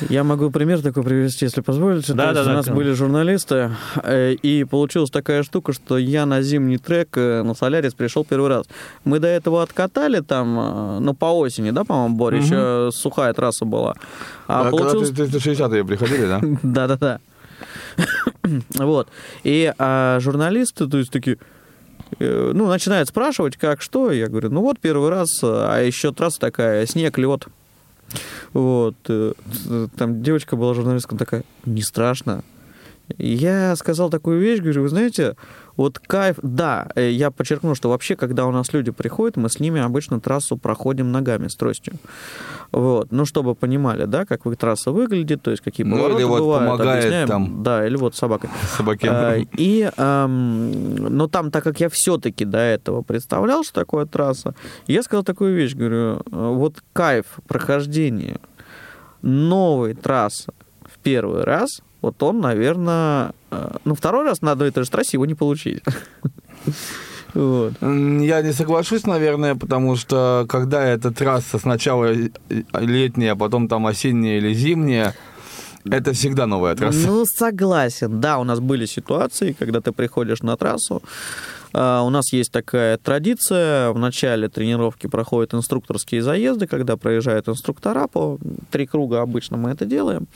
[0.09, 2.15] Я могу пример такой привести, если позволите.
[2.15, 2.75] Да, То да, есть да, у нас конечно.
[2.75, 3.71] были журналисты,
[4.03, 8.49] э, и получилась такая штука, что я на зимний трек э, на Солярис пришел первый
[8.49, 8.67] раз.
[9.05, 13.65] Мы до этого откатали там, э, ну, по осени, да, по-моему, Боря, еще сухая трасса
[13.65, 13.95] была.
[14.47, 15.11] А А когда получилось...
[15.11, 16.41] 360-е приходили, да?
[16.63, 17.21] Да-да-да.
[18.75, 19.09] Вот.
[19.43, 21.39] И а, журналисты, то есть такие,
[22.19, 24.11] ну, начинают спрашивать, как, что.
[24.13, 27.47] Я говорю, ну вот первый раз, а еще трасса такая, снег, лед.
[28.53, 28.97] Вот.
[29.09, 29.33] э,
[29.97, 32.45] Там девочка была журналистком такая, не страшно.
[33.19, 35.37] Я сказал такую вещь, говорю, вы знаете,
[35.77, 39.59] вот кайф, да, э, я подчеркну, что вообще, когда у нас люди приходят, мы с
[39.61, 41.95] ними обычно трассу проходим ногами с тростью.
[42.73, 46.41] Вот, ну, чтобы понимали, да, как трасса выглядит, то есть какие Ну, повороты или вот
[46.41, 47.29] бывают, помогает объясняем.
[47.29, 47.63] там.
[47.63, 48.51] Да, или вот собакой.
[48.77, 49.07] Собаки.
[49.11, 54.55] А, И, ам, но там, так как я все-таки до этого представлял, что такое трасса,
[54.87, 58.39] я сказал такую вещь, говорю, вот кайф прохождения
[59.23, 60.53] новой трассы
[61.05, 63.33] первый раз, вот он, наверное,
[63.85, 65.83] ну, второй раз на одной и той же трассе его не получить.
[67.35, 67.73] Вот.
[67.81, 72.13] Я не соглашусь, наверное, потому что когда эта трасса сначала
[72.73, 75.15] летняя, а потом там осенняя или зимняя,
[75.85, 77.07] это всегда новая трасса.
[77.07, 78.21] Ну, согласен.
[78.21, 81.03] Да, у нас были ситуации, когда ты приходишь на трассу.
[81.75, 83.91] А, У нас есть такая традиция.
[83.91, 88.39] В начале тренировки проходят инструкторские заезды, когда проезжают инструктора по
[88.71, 89.21] три круга.
[89.21, 90.29] Обычно мы это делаем,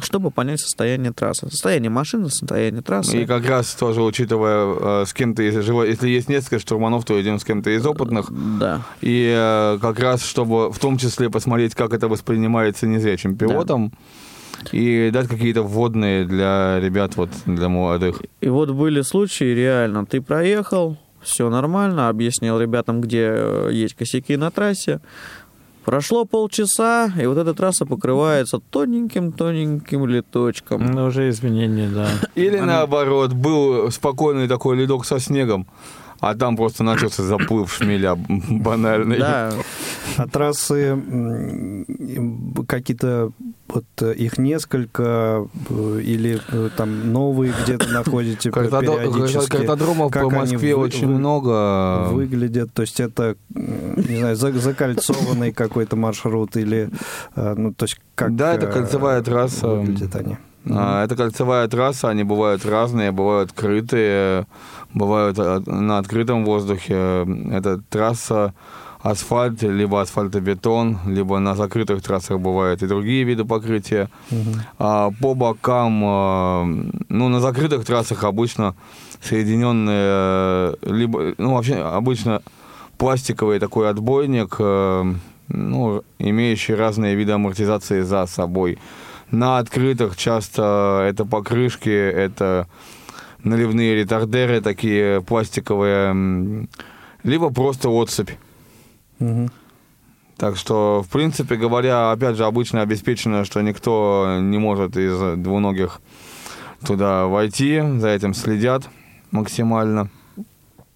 [0.00, 1.48] чтобы понять состояние трассы.
[1.50, 3.22] Состояние машины, состояние трассы.
[3.22, 7.20] И как раз тоже учитывая, э, с кем-то, если, живо- если есть несколько штурманов, то
[7.20, 8.30] идем с кем-то из опытных.
[8.58, 8.82] Да.
[9.00, 13.92] И э, как раз, чтобы в том числе посмотреть, как это воспринимается незрячим пилотом,
[14.72, 18.22] и дать какие-то вводные для ребят, вот для молодых.
[18.40, 24.36] И вот были случаи, реально, ты проехал, все нормально, объяснил ребятам, где э, есть косяки
[24.36, 25.00] на трассе.
[25.84, 30.84] Прошло полчаса, и вот эта трасса покрывается тоненьким-тоненьким литочком.
[30.84, 32.08] Ну, уже изменения, да.
[32.34, 35.68] Или наоборот, был спокойный такой ледок со снегом,
[36.20, 39.18] а там просто начался заплыв шмеля банальный.
[39.18, 39.52] Да.
[40.16, 40.96] А трассы
[42.68, 43.32] какие-то
[43.68, 49.50] вот их несколько э, или э, там новые где-то находите периодически?
[49.56, 52.08] Картодромов по Москве очень много.
[52.10, 52.72] выглядят?
[52.72, 56.90] То есть это, не знаю, за- закольцованный какой-то маршрут или,
[57.34, 59.68] э, ну, то есть как Да, это кольцевая трасса.
[59.68, 60.36] Выглядят они.
[60.68, 64.46] А, Это кольцевая трасса, они бывают разные, бывают крытые,
[64.94, 67.26] бывают а, на открытом воздухе.
[67.50, 68.54] Это трасса
[69.00, 74.08] асфальт, либо асфальтобетон, либо на закрытых трассах бывают и другие виды покрытия.
[74.78, 76.64] А по бокам, а,
[77.08, 78.74] ну, на закрытых трассах обычно
[79.22, 82.42] соединенные, либо, ну, вообще обычно
[82.98, 85.14] пластиковый такой отбойник, э,
[85.48, 88.78] ну, имеющий разные виды амортизации за собой.
[89.30, 92.68] На открытых часто это покрышки, это
[93.46, 96.66] наливные ретардеры такие пластиковые,
[97.22, 98.30] либо просто отсыпь.
[99.18, 99.50] Мгм.
[100.36, 106.00] Так что, в принципе говоря, опять же, обычно обеспечено, что никто не может из двуногих
[106.86, 108.88] туда войти, за этим следят
[109.30, 110.10] максимально.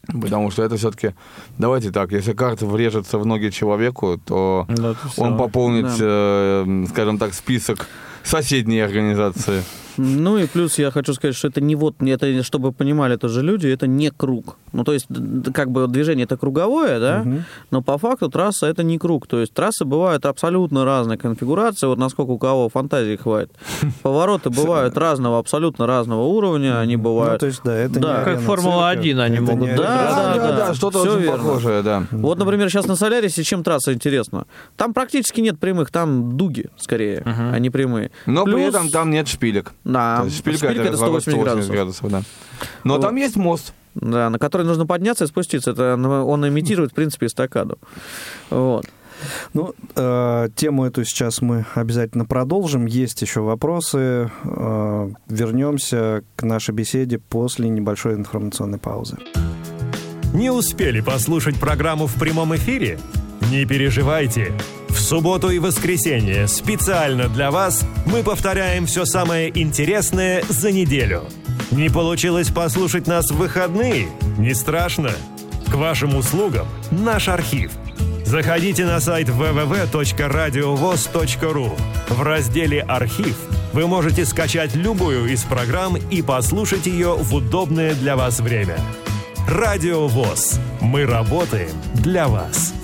[0.06, 1.14] Потому что это все-таки,
[1.56, 5.96] давайте так, если карта врежется в ноги человеку, то Да, он пополнит, Да.
[6.00, 7.86] э, скажем так, список
[8.22, 9.62] соседней организации.
[9.96, 13.68] Ну и плюс я хочу сказать, что это не вот, это, чтобы понимали тоже люди,
[13.68, 14.57] это не круг.
[14.72, 15.06] Ну то есть
[15.54, 17.44] как бы движение это круговое, да, Мгм.
[17.70, 19.26] но по факту трасса это не круг.
[19.26, 23.50] То есть трассы бывают абсолютно разной конфигурации, вот насколько у кого фантазии хватит.
[24.02, 27.40] Повороты бывают разного, абсолютно разного уровня, они Ну, бывают.
[27.40, 28.18] то есть, да, это Да.
[28.18, 30.74] не Как арена Формула-1 цирка, они могут Да, да, да.
[30.74, 31.37] что-то очень верно.
[31.44, 32.04] похожее, да.
[32.12, 34.46] Вот, например, сейчас на Солярисе чем трасса интересна?
[34.76, 38.11] Там практически нет прямых, там дуги скорее, а не прямые.
[38.26, 39.72] Но при Плюс- этом там нет шпилек.
[39.85, 41.70] Да, шпилька, шпилька это разворот 180 градусов.
[41.72, 42.22] градусов, да.
[42.85, 43.02] Но Вот.
[43.02, 43.72] там есть мост.
[43.94, 45.72] Да, на который нужно подняться и спуститься.
[45.72, 47.79] Это он имитирует, в принципе, эстакаду.
[48.50, 48.87] Вот.
[49.53, 52.87] Ну, э, тему эту сейчас мы обязательно продолжим.
[52.87, 54.31] Есть еще вопросы.
[54.44, 59.18] Э, вернемся к нашей беседе после небольшой информационной паузы.
[60.33, 62.98] Не успели послушать программу в прямом эфире?
[63.50, 64.53] Не переживайте.
[64.88, 71.24] В субботу и воскресенье специально для вас мы повторяем все самое интересное за неделю.
[71.70, 74.09] Не получилось послушать нас в выходные?
[74.38, 75.12] Не страшно.
[75.70, 77.70] К вашим услугам наш архив.
[78.25, 81.79] Заходите на сайт www.radiovoz.ru.
[82.09, 83.37] В разделе «Архив»
[83.73, 88.79] вы можете скачать любую из программ и послушать ее в удобное для вас время.
[89.49, 90.61] Радио ВОЗ.
[90.81, 92.75] Мы работаем для вас.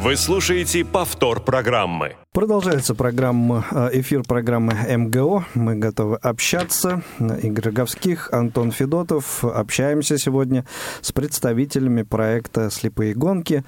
[0.00, 2.14] Вы слушаете повтор программы.
[2.32, 5.44] Продолжается программа, э, эфир программы МГО.
[5.54, 7.02] Мы готовы общаться.
[7.18, 9.42] Игорь Роговских, Антон Федотов.
[9.42, 10.64] Общаемся сегодня
[11.00, 13.64] с представителями проекта «Слепые гонки».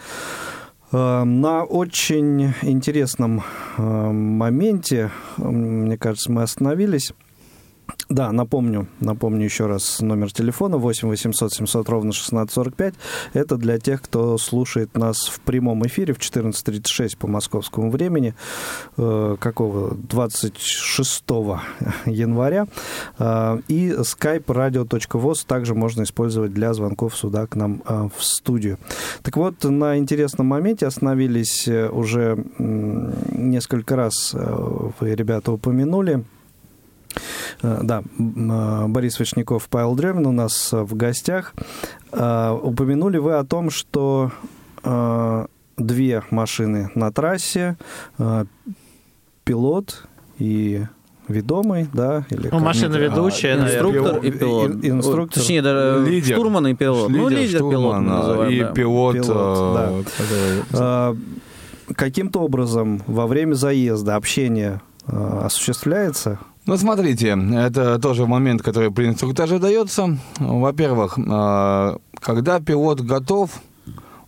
[0.93, 3.43] Э, На очень интересном
[3.77, 7.13] э, моменте, мне кажется, мы остановились.
[8.09, 12.95] Да, напомню, напомню еще раз номер телефона 8 800 700 ровно 1645.
[13.35, 18.35] Это для тех, кто слушает нас в прямом эфире в 14.36 по московскому времени,
[18.97, 21.25] э, какого 26
[22.07, 22.67] января.
[23.19, 28.79] Э, и skype radio.voz также можно использовать для звонков сюда к нам э, в студию.
[29.23, 36.25] Так вот, на интересном моменте остановились э, уже несколько раз, э, вы, ребята, упомянули.
[37.63, 41.55] Э, Да, э, Борис Вишняков, Павел Древин у нас э, в гостях.
[42.13, 44.33] Упомянули вы о том, что
[45.77, 47.77] две машины на трассе,
[49.45, 50.05] пилот
[50.39, 50.83] и
[51.29, 52.25] ведомый, да?
[52.31, 53.93] Или Ну, машина ведущая, наверное.
[53.93, 54.71] Инструктор пилот- и пилот.
[54.71, 55.41] ин- инструктор.
[55.41, 56.35] Точнее, даже Лидер.
[56.37, 57.09] штурман и пилот.
[57.09, 58.73] ну, лидер пилот штурман, мы а, называем, и да.
[58.73, 59.15] пилот.
[59.15, 60.39] Пилот, да.
[60.73, 61.17] А,
[61.95, 66.39] Каким-то образом во время заезда общение э, осуществляется?
[66.71, 70.17] Ну, смотрите, это тоже момент, который при инструктаже дается.
[70.39, 73.51] Во-первых, э, когда пилот готов,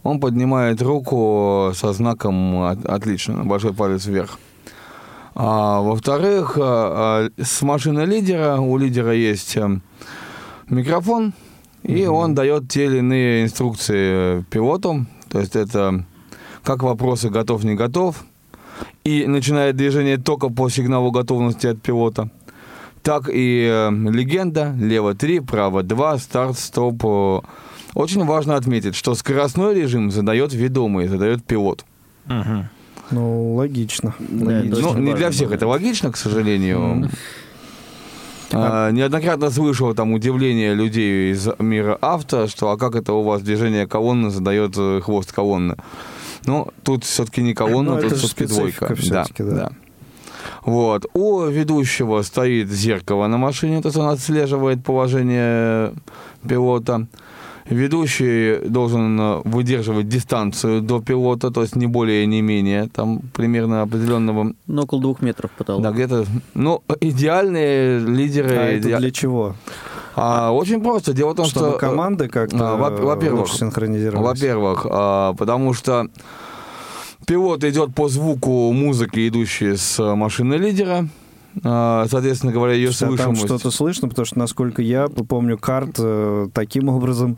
[0.02, 4.40] он поднимает руку со знаком «От- «Отлично», большой палец вверх.
[5.36, 9.56] А, во-вторых, э, э, с машины лидера, у лидера есть
[10.68, 11.34] микрофон,
[11.84, 15.06] и он дает те или иные инструкции пилоту.
[15.28, 16.04] То есть это
[16.64, 18.24] как вопросы готов, не готов,
[19.04, 22.30] и начинает движение только по сигналу готовности от пилота,
[23.02, 27.04] так и э, легенда, лево 3, право 2, старт, стоп.
[27.04, 27.40] Э,
[27.94, 31.84] Очень важно отметить, что скоростной режим задает ведомый, задает пилот.
[32.26, 32.68] Мгм.
[33.10, 34.14] Ну, логично.
[34.18, 34.92] Да, Логично.
[34.92, 37.10] Ну, не для всех это логично, к сожалению.
[38.54, 43.42] А, неоднократно слышал там удивление людей из мира авто, что а как это у вас
[43.42, 45.76] движение колонны задает э, хвост колонны.
[46.46, 48.86] Но тут все-таки не колонна, Ну, это тут все-таки двойка.
[48.86, 49.70] специфика всё-таки, да.
[50.64, 51.06] Вот.
[51.14, 55.92] У ведущего стоит зеркало на машине, то есть он отслеживает положение
[56.48, 57.06] пилота.
[57.70, 64.52] Ведущий должен выдерживать дистанцию до пилота, то есть не более, не менее, там примерно определенного,
[64.66, 65.82] Ну, около двух метров потолок.
[65.82, 68.56] да, где-то, ну, идеальные лидеры.
[68.56, 69.54] А это для чего?
[70.14, 71.12] А, очень просто.
[71.12, 71.76] Дело в том, Чтобы что...
[71.76, 74.40] э, команды как-то а, во- во-первых, лучше синхронизировались?
[74.40, 76.08] Во-первых, а, потому что
[77.26, 81.08] пилот идет по звуку музыки, идущей с э, машины лидера.
[81.64, 83.44] А, Соответственно говоря, ее а там слышимость.
[83.44, 87.36] что-то слышно, потому что, насколько я помню, карт э, таким образом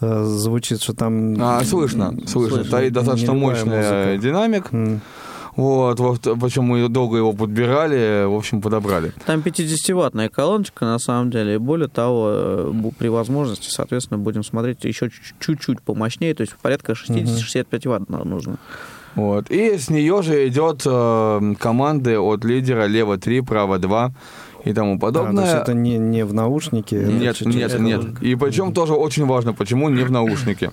[0.00, 1.34] звучит, что там...
[1.40, 2.28] А, слышно, слышно.
[2.28, 2.64] Слышно.
[2.64, 4.18] Стоит достаточно мощный музыка.
[4.20, 4.66] динамик.
[4.72, 5.00] М.
[5.56, 9.12] Вот, во- причем мы долго его подбирали, в общем, подобрали.
[9.24, 11.54] Там 50-ваттная колоночка, на самом деле.
[11.54, 16.56] И более того, э, при возможности, соответственно, будем смотреть еще чуть- чуть-чуть помощнее, то есть
[16.60, 18.56] порядка 60-65 ватт нам нужно.
[19.14, 19.48] Вот.
[19.48, 24.12] И с нее же идет э, команды от лидера лево 3, право 2
[24.64, 25.44] и тому А, то подобное.
[25.44, 26.96] есть это не, не в наушнике?
[26.96, 28.00] это Нет, чуть-чуть- нет, это нет.
[28.22, 30.72] И причем тоже очень важно, почему не в наушнике.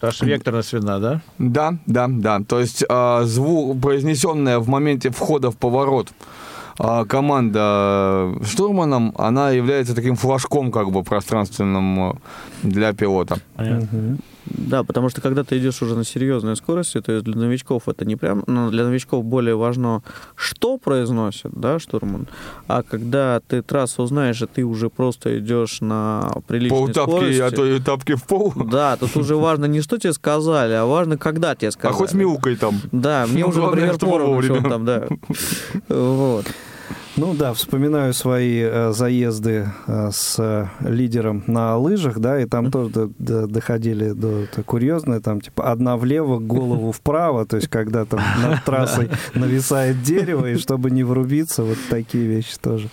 [0.00, 1.20] Аж векторность видна, да?
[1.38, 2.40] Да, да, да.
[2.46, 6.08] То есть а, звук, произнесенная в моменте входа в поворот
[6.78, 12.14] а, команда штурманом, она является таким флажком как бы пространственным э,
[12.62, 13.38] для пилота.
[13.54, 14.18] Понятно.
[14.46, 18.04] Да, потому что когда ты идешь уже на серьезной скорости, то есть для новичков это
[18.04, 20.02] не прям, но для новичков более важно,
[20.36, 22.26] что произносит, да, штурман,
[22.68, 27.50] а когда ты трассу знаешь, и ты уже просто идешь на приличной Полтапки, скорости, а
[27.50, 28.52] то и тапки в пол.
[28.54, 31.96] да, тут уже важно не что тебе сказали, а важно, когда тебе А сказали.
[31.98, 32.80] хоть мяукай там.
[32.92, 35.08] Да, мне Ну, уже, главное, например, что там, да.
[35.88, 36.46] Вот.
[37.16, 42.72] Ну да, вспоминаю свои э, заезды э, с э, лидером на лыжах, да, и там
[42.72, 47.68] тоже до- до- доходили до это курьезное, там типа одна влево, голову вправо, то есть
[47.68, 52.88] когда там над трассой нависает дерево, и чтобы не врубиться, вот такие вещи тоже,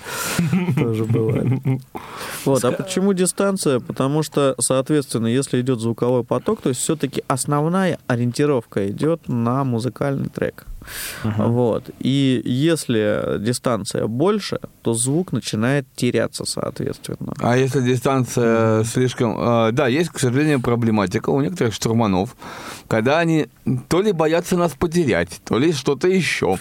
[0.77, 1.59] тоже бывали.
[2.45, 3.79] Вот, а почему дистанция?
[3.79, 10.29] Потому что, соответственно, если идет звуковой поток, то есть все-таки основная ориентировка идет на музыкальный
[10.29, 10.67] трек.
[11.23, 11.89] Вот.
[11.99, 17.33] И если дистанция больше, то звук начинает теряться, соответственно.
[17.39, 19.37] А если дистанция слишком...
[19.39, 22.35] э, да, есть, к сожалению, проблематика у некоторых штурманов,
[22.91, 23.47] когда они
[23.87, 26.57] то ли боятся нас потерять, то ли что-то еще.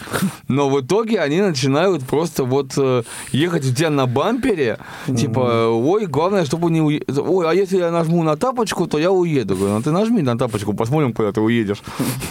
[0.47, 6.07] Но в итоге они начинают просто вот э, ехать у тебя на бампере, типа, ой,
[6.07, 9.57] главное, чтобы не уе- Ой, а если я нажму на тапочку, то я уеду.
[9.57, 11.83] Говорю, ну ты нажми на тапочку, посмотрим, куда ты уедешь.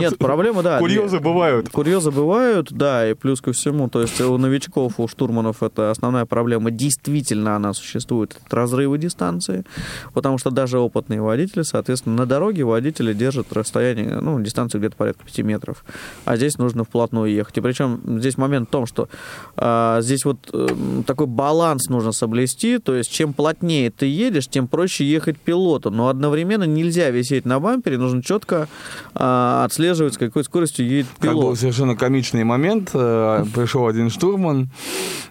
[0.00, 0.80] Нет, проблема, да.
[0.80, 1.68] Курьезы бывают.
[1.68, 6.26] Курьезы бывают, да, и плюс ко всему, то есть у новичков, у штурманов это основная
[6.26, 9.64] проблема, действительно она существует, это разрывы дистанции,
[10.12, 15.24] потому что даже опытные водители, соответственно, на дороге водители держат расстояние, ну, дистанцию где-то порядка
[15.24, 15.84] 5 метров,
[16.24, 17.58] а здесь нужно вплотную ехать.
[17.58, 19.08] И причем здесь момент в том, что
[19.56, 24.68] а, здесь вот эм, такой баланс нужно соблюсти, то есть чем плотнее ты едешь, тем
[24.68, 28.68] проще ехать пилоту, но одновременно нельзя висеть на бампере, нужно четко
[29.14, 31.58] а, отслеживать, с какой скоростью едет Как был пилот.
[31.58, 32.90] совершенно комичный момент.
[32.94, 34.70] э, Пришел один штурман.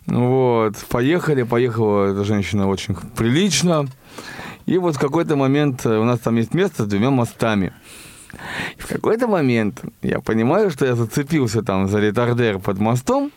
[0.05, 0.75] Вот.
[0.89, 1.43] Поехали.
[1.43, 3.87] Поехала эта женщина очень прилично.
[4.69, 7.73] И вот в какой-то момент э, у нас там есть место с двумя мостами.
[8.77, 13.31] И в какой-то момент я понимаю, что я зацепился там за ретардер под мостом.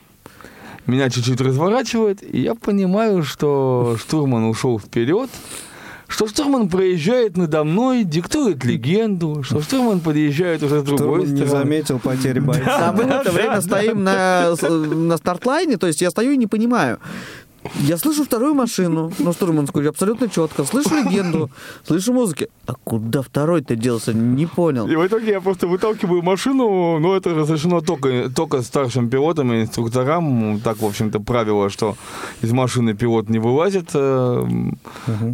[0.87, 5.31] Меня чуть-чуть разворачивает, и я понимаю, что штурман ушел вперед,
[6.07, 11.47] что штурман проезжает надо мной, диктует легенду, что штурман подъезжает уже с другой не стороны.
[11.47, 12.91] заметил потери бойца.
[12.91, 16.47] А мы в это время стоим на, на стартлайне, то есть я стою и не
[16.47, 16.99] понимаю.
[17.77, 20.65] Я слышу вторую машину, ну, штурманскую, абсолютно четко.
[20.65, 21.51] Слышу легенду,
[21.87, 22.49] слышу музыки.
[22.67, 24.13] А куда второй-то делся?
[24.13, 24.89] Не понял.
[24.89, 29.63] И в итоге я просто выталкиваю машину, но это разрешено только, только старшим пилотам и
[29.63, 30.61] инструкторам.
[30.61, 31.97] Так, в общем-то, правило, что
[32.43, 34.45] из машины пилот не вылазит, э,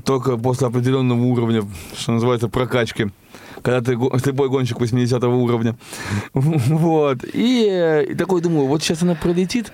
[0.04, 1.62] только после определенного уровня,
[1.96, 3.08] что называется, прокачки
[3.60, 5.76] когда ты го- слепой гонщик 80 уровня.
[6.34, 7.24] Вот.
[7.24, 9.72] И, э, и такой думаю, вот сейчас она пролетит.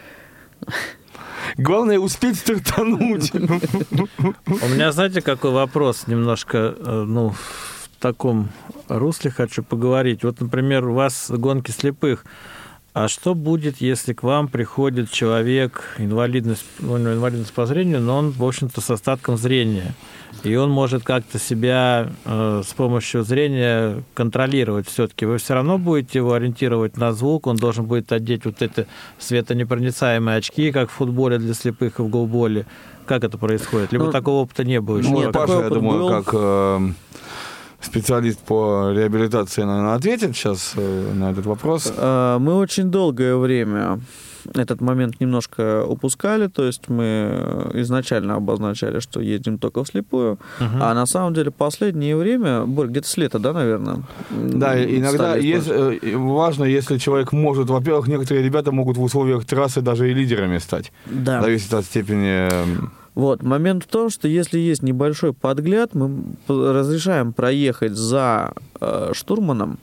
[1.56, 3.32] Главное успеть стартануть.
[3.34, 8.50] У меня, знаете, какой вопрос немножко, э, ну, в таком
[8.88, 10.24] русле хочу поговорить.
[10.24, 12.24] Вот, например, у вас гонки слепых.
[12.94, 18.30] А что будет, если к вам приходит человек, инвалидность, ну, инвалидность по зрению, но он,
[18.30, 19.94] в общем-то, с остатком зрения?
[20.44, 25.26] И он может как-то себя э, с помощью зрения контролировать все-таки.
[25.26, 28.86] Вы все равно будете его ориентировать на звук, он должен будет одеть вот эти
[29.18, 32.64] светонепроницаемые очки, как в футболе для слепых и в голболе.
[33.06, 33.90] Как это происходит?
[33.92, 35.08] Либо Ну, такого опыта не было еще.
[35.10, 36.08] нет, Ну, такой Паша, я думаю, был.
[36.08, 36.88] как э,
[37.84, 41.92] специалист по реабилитации, наверное, ответит сейчас э, на этот вопрос.
[41.96, 44.00] А, Мы очень долгое время
[44.54, 51.06] этот момент немножко упускали, то есть мы изначально обозначали, что едем только вслепую, а на
[51.06, 54.02] самом деле последнее время, Борь, где-то с лета, да, наверное?
[54.30, 59.80] Да, иногда есть, э, важно, если человек может, во-первых, некоторые ребята могут в условиях трассы
[59.80, 60.92] даже и лидерами стать.
[61.06, 61.40] Да.
[61.40, 62.48] Зависит от степени...
[63.14, 69.12] э, Вот, момент в том, что если есть небольшой подгляд, мы разрешаем проехать за э,
[69.14, 69.78] штурманом,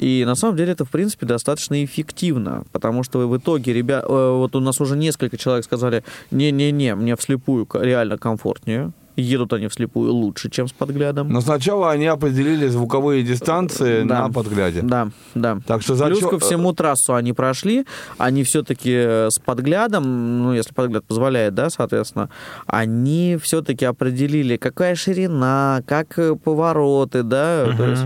[0.00, 4.56] и на самом деле это, в принципе, достаточно эффективно, потому что в итоге, ребят, вот
[4.56, 10.48] у нас уже несколько человек сказали, не-не-не, мне вслепую реально комфортнее, едут они вслепую лучше,
[10.50, 11.28] чем с подглядом.
[11.28, 14.26] Но сначала они определили звуковые дистанции Да.
[14.28, 14.82] на подгляде.
[14.82, 15.58] Да, да.
[15.66, 17.84] Так что Плюс зачет- ко всему трассу они прошли,
[18.18, 22.30] они все-таки с подглядом, ну, если подгляд позволяет, да, соответственно,
[22.66, 28.04] они все-таки определили, какая ширина, как э, повороты, да, то есть,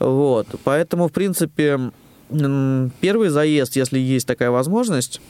[0.00, 0.46] вот.
[0.64, 1.78] Поэтому, в принципе,
[3.00, 5.20] первый заезд, если есть такая возможность,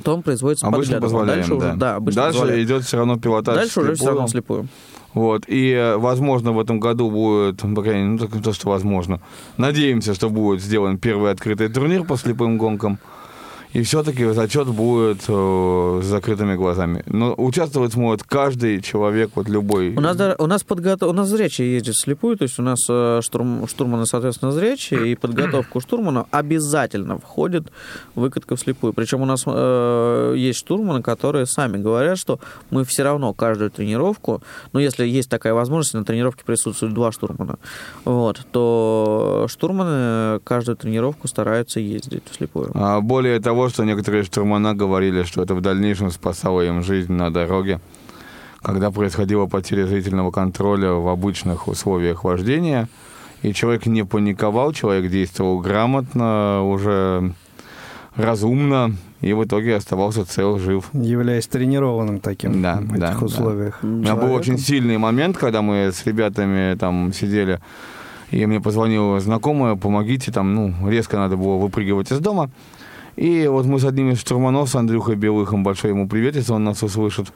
[0.00, 1.56] то он производится Обычно позволяем, Дальше да.
[1.56, 2.66] уже, да, обычно Дальше позволяем.
[2.66, 4.68] идет все равно пилотаж Дальше уже все равно слепую.
[5.14, 5.44] Вот.
[5.46, 9.20] И, э, возможно, в этом году будет, ну, по крайней мере, ну, то, что возможно.
[9.58, 12.98] Надеемся, что будет сделан первый открытый турнир по слепым гонкам.
[13.72, 17.02] И все-таки зачет будет э, с закрытыми глазами.
[17.06, 19.94] Но участвовать сможет каждый человек, вот любой.
[19.94, 21.08] У нас, у нас, подготов...
[21.08, 23.66] у нас зрячие ездят вслепую, то есть у нас э, штурм...
[23.66, 27.72] штурманы, соответственно, зрячие, и подготовку штурмана обязательно входит
[28.14, 28.92] выкатка вслепую.
[28.92, 34.42] Причем у нас э, есть штурманы, которые сами говорят, что мы все равно каждую тренировку,
[34.72, 37.58] ну, если есть такая возможность, на тренировке присутствуют два штурмана,
[38.04, 42.70] вот, то штурманы каждую тренировку стараются ездить вслепую.
[42.74, 47.32] А более того, что некоторые штурмана говорили, что это в дальнейшем спасало им жизнь на
[47.32, 47.80] дороге,
[48.60, 52.88] когда происходила потеря зрительного контроля в обычных условиях вождения,
[53.42, 57.32] и человек не паниковал, человек действовал грамотно, уже
[58.16, 60.90] разумно, и в итоге оставался цел, жив.
[60.92, 63.24] Являясь тренированным таким Да, в этих да, да.
[63.24, 63.78] условиях.
[63.82, 67.60] У меня был очень сильный момент, когда мы с ребятами там сидели,
[68.30, 72.50] и мне позвонила знакомая, помогите, там, ну, резко надо было выпрыгивать из дома.
[73.16, 76.64] И вот мы с одним из штурманов, с Андрюхой Белыхом, большой ему привет, если он
[76.64, 77.32] нас услышит.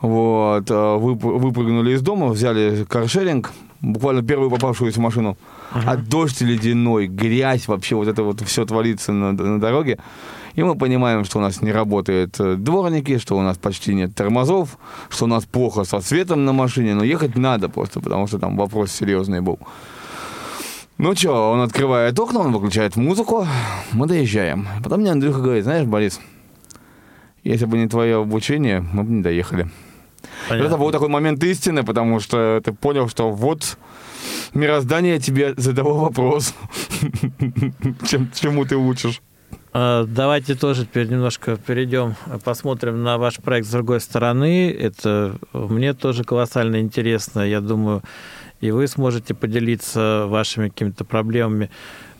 [0.00, 5.36] Вот, э, вып- выпрыгнули из дома, взяли каршеринг, буквально первую попавшуюся машину.
[5.72, 9.98] А дождь ледяной, грязь, вообще вот это вот все творится на, на дороге.
[10.54, 14.14] И мы понимаем, что у нас не работают э, дворники, что у нас почти нет
[14.14, 14.78] тормозов,
[15.10, 18.56] что у нас плохо со светом на машине, но ехать надо просто, потому что там
[18.56, 19.58] вопрос серьезный был.
[20.98, 23.46] Ну что, он открывает окна, он выключает музыку,
[23.92, 24.66] мы доезжаем.
[24.82, 26.20] Потом мне Андрюха говорит, знаешь, Борис,
[27.44, 29.68] если бы не твое обучение, мы бы не доехали.
[30.48, 33.76] Это был такой момент истины, потому что ты понял, что вот
[34.54, 36.54] мироздание тебе задало вопрос,
[38.08, 39.20] чем, чему ты учишь.
[39.74, 44.70] А, Давайте тоже теперь немножко перейдем, посмотрим на ваш проект с другой стороны.
[44.70, 47.40] Это мне тоже колоссально интересно.
[47.40, 48.02] Я думаю,
[48.60, 51.70] и вы сможете поделиться вашими какими-то проблемами.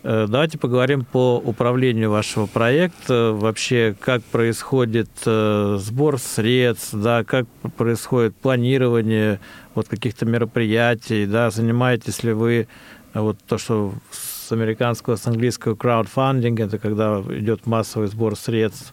[0.02, 3.32] Э, Давайте поговорим по управлению вашего проекта.
[3.34, 9.40] Вообще, как происходит э, сбор средств, да, как происходит планирование
[9.74, 12.68] вот каких-то мероприятий, да, занимаетесь ли вы
[13.14, 18.92] э, вот то, что с американского, с английского краудфандинг, это когда идет массовый сбор средств.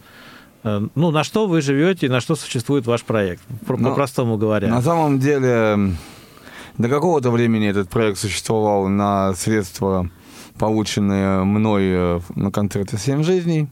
[0.63, 4.69] Ну, на что вы живете и на что существует ваш проект, Про- Ну, по-простому говоря.
[4.69, 5.91] На самом деле,
[6.78, 10.09] до какого-то времени этот проект существовал на средства,
[10.57, 13.69] полученные мной э, на концерте «Семь жизней».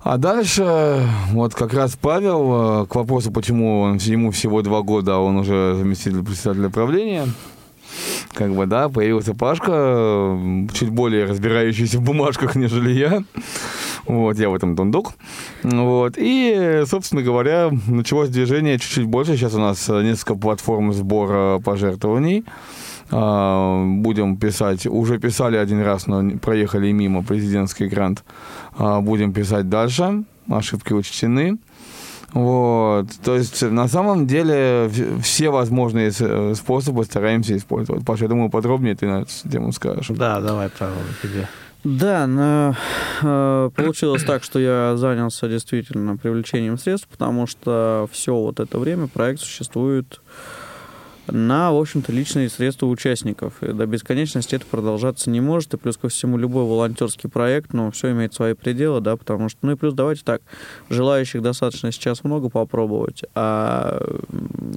[0.00, 5.16] А дальше, вот как раз Павел, э, к вопросу, почему он, ему всего два года,
[5.16, 7.26] а он уже заместитель председателя правления,
[8.34, 10.38] как бы, да, появился Пашка,
[10.72, 13.24] чуть более разбирающийся в бумажках, нежели я.
[14.06, 15.12] Вот, я в этом дундук.
[15.62, 19.36] Вот, и, собственно говоря, началось движение чуть-чуть больше.
[19.36, 22.44] Сейчас у нас э, несколько платформ сбора пожертвований.
[23.10, 28.24] А, Будем писать, уже писали один раз, но проехали мимо президентский грант.
[28.76, 31.58] А, Будем писать дальше, ошибки учтены.
[32.32, 34.90] Вот, то есть на самом деле
[35.22, 38.04] все возможные э, способы стараемся использовать.
[38.04, 40.08] Паша, я думаю, подробнее ты на эту тему скажешь.
[40.08, 41.48] Да, давай, Павел, тебе.
[41.84, 42.76] Да, но,
[43.22, 49.06] э, получилось так, что я занялся действительно привлечением средств, потому что все вот это время
[49.06, 50.20] проект существует
[51.28, 53.62] на, в общем-то, личные средства участников.
[53.62, 55.74] И до бесконечности это продолжаться не может.
[55.74, 59.58] И плюс ко всему любой волонтерский проект, ну, все имеет свои пределы, да, потому что,
[59.62, 60.42] ну и плюс давайте так,
[60.90, 64.00] желающих достаточно сейчас много попробовать, а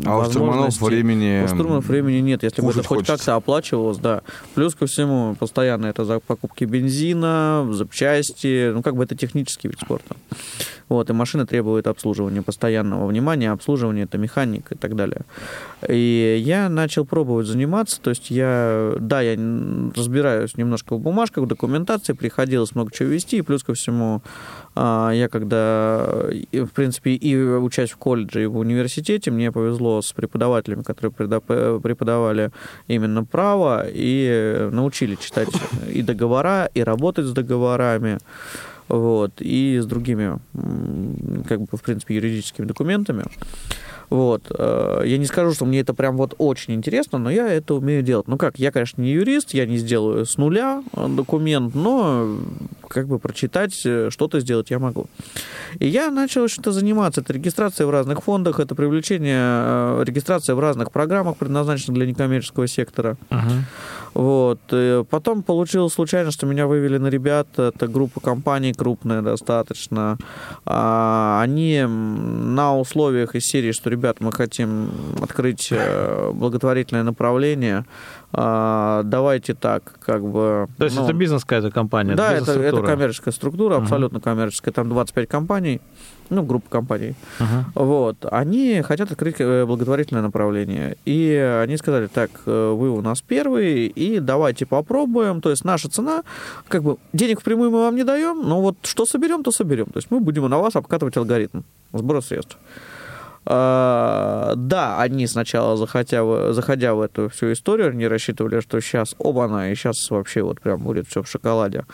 [0.06, 1.44] А у штурманов времени...
[1.44, 3.18] у штурманов времени нет, если бы это хоть хочется.
[3.18, 4.22] как-то оплачивалось, да.
[4.56, 9.80] Плюс ко всему, постоянно это за покупки бензина, запчасти, ну, как бы это технический вид
[9.80, 10.16] спорта.
[10.90, 15.22] Вот, и машина требует обслуживания, постоянного внимания, обслуживания, это механик и так далее.
[15.88, 19.34] И я начал пробовать заниматься, то есть я, да, я
[19.96, 24.22] разбираюсь немножко в бумажках, в документации, приходилось много чего вести, и плюс ко всему,
[24.76, 26.06] а, я когда,
[26.52, 32.52] в принципе, и учась в колледже, и в университете, мне повезло с преподавателями, которые преподавали
[32.88, 35.50] именно право и научили читать
[35.88, 38.18] и договора, и работать с договорами,
[38.88, 40.40] вот, и с другими,
[41.48, 43.24] как бы, в принципе, юридическими документами.
[44.12, 44.44] Вот.
[44.50, 48.04] э, Я не скажу, что мне это прям вот очень интересно, но я это умею
[48.04, 48.28] делать.
[48.28, 52.38] Ну как, я, конечно, не юрист, я не сделаю с нуля э, документ, но
[52.90, 55.08] как бы прочитать, э, что-то сделать я могу.
[55.80, 57.22] И я начал что-то заниматься.
[57.22, 62.68] Это регистрация в разных фондах, это привлечение, э, регистрация в разных программах, предназначенных для некоммерческого
[62.68, 63.16] сектора.
[64.14, 64.60] Вот.
[64.72, 67.48] И потом получилось случайно, что меня вывели на ребят.
[67.58, 70.18] Это группа компаний крупная достаточно.
[70.66, 74.90] А, Они на условиях из серии, что, ребят, мы хотим
[75.22, 77.86] открыть э, благотворительное направление.
[78.34, 80.68] А, Давайте так, как бы...
[80.78, 82.16] То есть ну, это бизнес какая-то компания?
[82.16, 84.74] да, это, это коммерческая структура, абсолютно коммерческая.
[84.74, 85.82] Там 25 компаний,
[86.32, 87.14] ну, группа компаний.
[87.40, 87.66] Мгм.
[87.76, 88.26] Вот.
[88.32, 90.96] Они хотят открыть э, благотворительное направление.
[91.06, 95.42] И они сказали, так, э, вы у нас первый, и давайте попробуем.
[95.42, 96.24] То есть наша цена,
[96.68, 99.86] как бы, денег впрямую мы вам не даем, но вот что соберем, то соберем.
[99.86, 101.62] То есть мы будем на вас обкатывать алгоритм
[101.94, 102.58] сбора средств.
[103.46, 109.72] А, Да, они сначала, заходя заходя в эту всю историю, они рассчитывали, что сейчас оба-на,
[109.72, 111.86] и сейчас вообще вот прям будет все в шоколаде.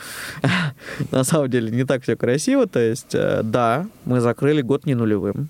[1.11, 2.67] На самом деле не так все красиво.
[2.67, 5.49] То есть, э, да, мы закрыли год не нулевым.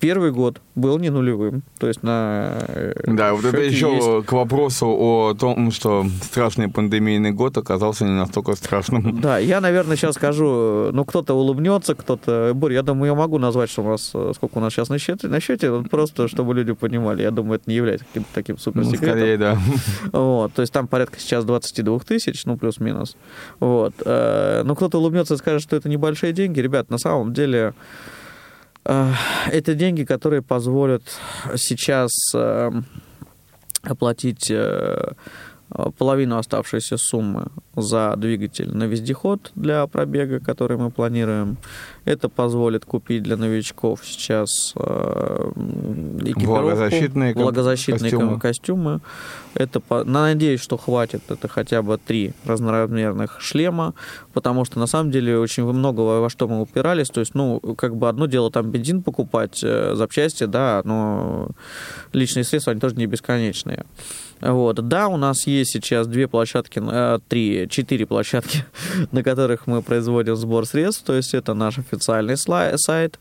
[0.00, 1.62] Первый год был не нулевым.
[1.78, 2.58] То есть на...
[2.68, 8.04] э, Да, вот это еще есть- к вопросу о том, что страшный пандемийный год оказался
[8.04, 9.20] не настолько страшным.
[9.20, 12.52] Да, я, наверное, сейчас скажу, ну, кто-то улыбнется, кто-то...
[12.54, 14.98] Борь, я думаю, я могу назвать, что у нас, э, сколько у нас сейчас на
[14.98, 17.22] счете, на счете, просто, чтобы люди понимали.
[17.22, 19.08] Я думаю, это не является каким-то таким Ну, суперсекретом.
[19.18, 19.58] скорее, да.
[20.12, 23.16] Вот, то есть там порядка сейчас 22 тысяч, ну, плюс-минус.
[23.58, 23.94] Вот.
[24.04, 26.60] э, Ну, кто-то улыбнется и скажет, что это небольшие деньги.
[26.60, 27.72] Ребят, на самом деле, э,
[28.84, 31.02] это деньги, которые позволят
[31.56, 32.70] сейчас э,
[33.82, 35.12] оплатить э,
[35.96, 41.58] половину оставшейся суммы за двигатель на вездеход для пробега, который мы планируем.
[42.04, 45.50] Это позволит купить для новичков сейчас э,
[46.20, 48.40] экипировку, Влагозащитные влагозащитные костюмы.
[48.40, 49.00] костюмы.
[49.54, 51.22] Это, надеюсь, что хватит.
[51.28, 53.94] Это хотя бы три разноразмерных шлема,
[54.32, 57.08] потому что на самом деле очень много во во что мы упирались.
[57.08, 61.48] То есть, ну, как бы одно дело там бензин покупать, э, запчасти, да, но
[62.12, 63.84] личные средства, они тоже не бесконечные.
[64.40, 64.76] Вот.
[64.88, 68.64] Да, у нас есть сейчас две площадки, э, три, четыре площадки,
[69.12, 71.04] на которых мы производим сбор средств.
[71.04, 73.18] То есть это наш официальный сайт,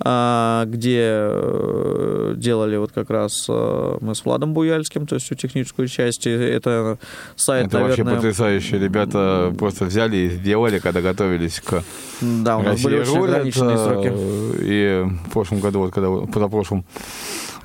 [0.00, 5.34] а, где э, делали вот как раз э, мы с Владом Буяльским, то есть всю
[5.34, 6.24] техническую часть.
[6.26, 6.98] Это
[7.34, 8.16] сайт, Это вообще наверное...
[8.16, 8.78] потрясающе.
[8.78, 11.82] Ребята просто взяли и сделали, когда готовились к
[12.20, 14.12] Да, у нас были очень ограниченные э, сроки.
[14.62, 16.84] И в прошлом году, вот когда позапрошлом.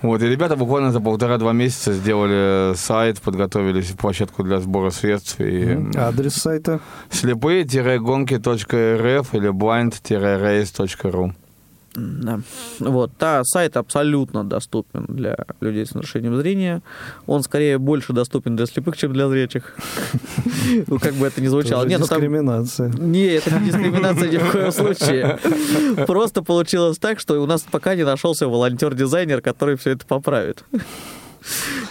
[0.04, 5.40] Вот, и ребята буквально за полтора-два месяца сделали сайт, подготовили площадку для сбора средств.
[5.40, 6.82] И Адрес сайта.
[7.10, 11.34] слепые-гонки.рф или blind-race.ru.
[11.96, 12.40] Да.
[12.80, 16.82] Вот, та сайт абсолютно доступен для людей с нарушением зрения.
[17.28, 19.76] Он скорее больше доступен для слепых, чем для зрячих.
[20.88, 21.86] Ну, как бы это ни звучало.
[21.86, 22.90] Нет, ну дискриминация.
[22.98, 25.40] Не, это не дискриминация ни в коем случае.
[26.08, 30.64] Просто получилось так, что у нас пока не нашелся волонтер-дизайнер, который все это поправит.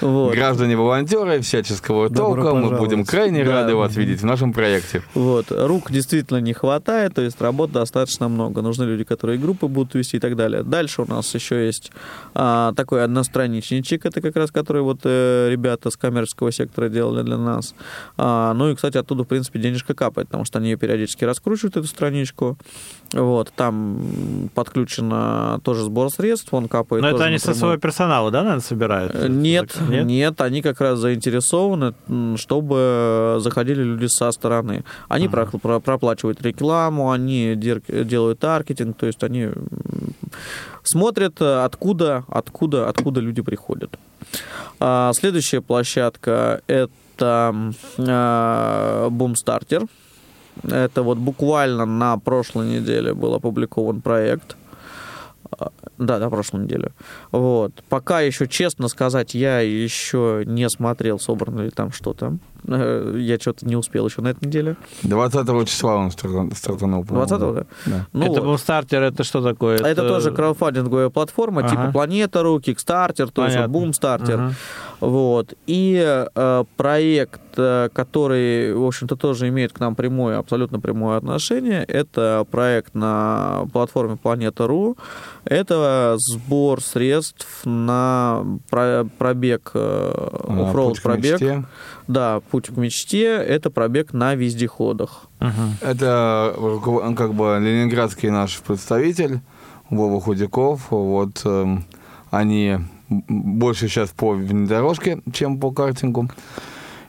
[0.00, 0.34] Вот.
[0.34, 2.78] Граждане-волонтеры всяческого Добро толка, мы пожаловать.
[2.80, 3.52] будем крайне Да.
[3.62, 5.02] рады вас видеть в нашем проекте.
[5.14, 5.46] Вот.
[5.50, 8.62] Рук действительно не хватает, то есть работ достаточно много.
[8.62, 10.62] Нужны люди, которые группы будут вести и так далее.
[10.62, 11.92] Дальше у нас еще есть
[12.34, 17.36] а, такой одностраничничек, это как раз который вот э, ребята с коммерческого сектора делали для
[17.36, 17.74] нас.
[18.16, 21.76] А, ну и, кстати, оттуда, в принципе, денежка капает, потому что они ее периодически раскручивают,
[21.76, 22.56] эту страничку.
[23.12, 23.52] Вот.
[23.54, 27.58] Там подключено тоже сбор средств, он капает Но это они со напрямую.
[27.60, 29.14] своего персонала, да, наверное, собирают?
[29.42, 30.06] Э, Нет, Нет?
[30.06, 31.94] нет, они как раз заинтересованы,
[32.36, 34.84] чтобы заходили люди со стороны.
[35.08, 39.50] Они про- про- проплачивают рекламу, они дер- делают таргетинг, то есть они
[40.84, 43.96] Смотрят, э, откуда, откуда, откуда люди приходят.
[44.80, 47.54] А, следующая площадка– это
[47.98, 49.88] а, Boomstarter.
[50.64, 54.56] Это вот буквально на прошлой неделе был опубликован проект.
[55.98, 56.92] Да, на прошлой неделе.
[57.30, 57.72] Вот.
[57.88, 62.38] Пока еще, честно сказать, я еще не смотрел, собрано ли там что-то.
[62.68, 64.76] Э, Я что-то не успел еще на этой неделе.
[65.02, 67.04] 20 числа он старта- стартанул.
[67.04, 67.64] по-моему, 20-го, да?
[67.86, 68.06] Да.
[68.12, 68.44] Ну это вот.
[68.44, 69.78] был стартер, это что такое?
[69.78, 71.70] Это тоже краудфандинговая платформа, Ага.
[71.70, 73.72] типа Планета.ру, Kickstarter, тоже Понятно.
[73.76, 74.34] Boomstarter.
[74.34, 74.54] Ага.
[75.00, 75.54] Вот.
[75.66, 76.00] И
[76.34, 82.46] э, проект, э, который, в общем-то, тоже имеет к нам прямое, абсолютно прямое отношение, это
[82.50, 84.96] проект на платформе Планета.ру.
[85.44, 89.78] Это сбор средств на про- пробег, э,
[90.14, 91.40] А, оффроуд «Путь к пробег.
[91.40, 91.64] мечте».
[92.08, 93.24] Да, путь к мечте.
[93.26, 95.26] Это пробег на вездеходах.
[95.40, 95.76] Мгм.
[95.80, 99.40] Это руковод- как бы ленинградский наш представитель
[99.90, 100.90] Вова Худяков.
[100.90, 101.84] Вот эм,
[102.30, 102.78] они
[103.08, 106.28] больше сейчас по внедорожке, чем по картингу.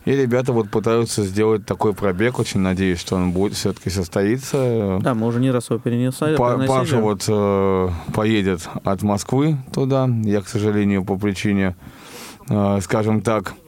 [0.05, 2.37] И ребята вот пытаются сделать такой пробег.
[2.37, 4.99] Очень надеюсь, что он будет все-таки состоится.
[5.01, 6.35] Да, мы уже не раз его перенесли.
[6.35, 6.57] Па-.
[6.67, 10.09] Паша вот э, поедет от Москвы туда.
[10.23, 11.75] Я, к сожалению, по причине,
[12.49, 13.62] э, скажем так, э,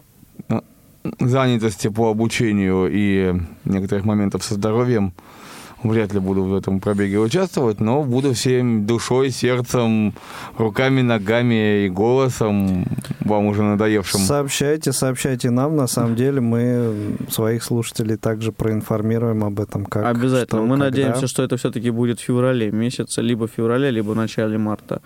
[1.20, 5.14] занятости по обучению и некоторых моментов со здоровьем
[5.90, 10.14] вряд ли буду в этом пробеге участвовать, но буду всем душой, сердцем,
[10.58, 12.86] руками, ногами и голосом
[13.22, 14.20] вам уже надоевшим.
[14.22, 15.76] Сообщайте, сообщайте нам.
[15.76, 19.86] На самом деле мы своих слушателей также проинформируем об этом.
[19.86, 20.46] Как, Обязательно.
[20.46, 20.86] что, Мы когда.
[20.86, 25.02] надеемся, что это все-таки будет в феврале месяце, либо в феврале, либо в начале марта.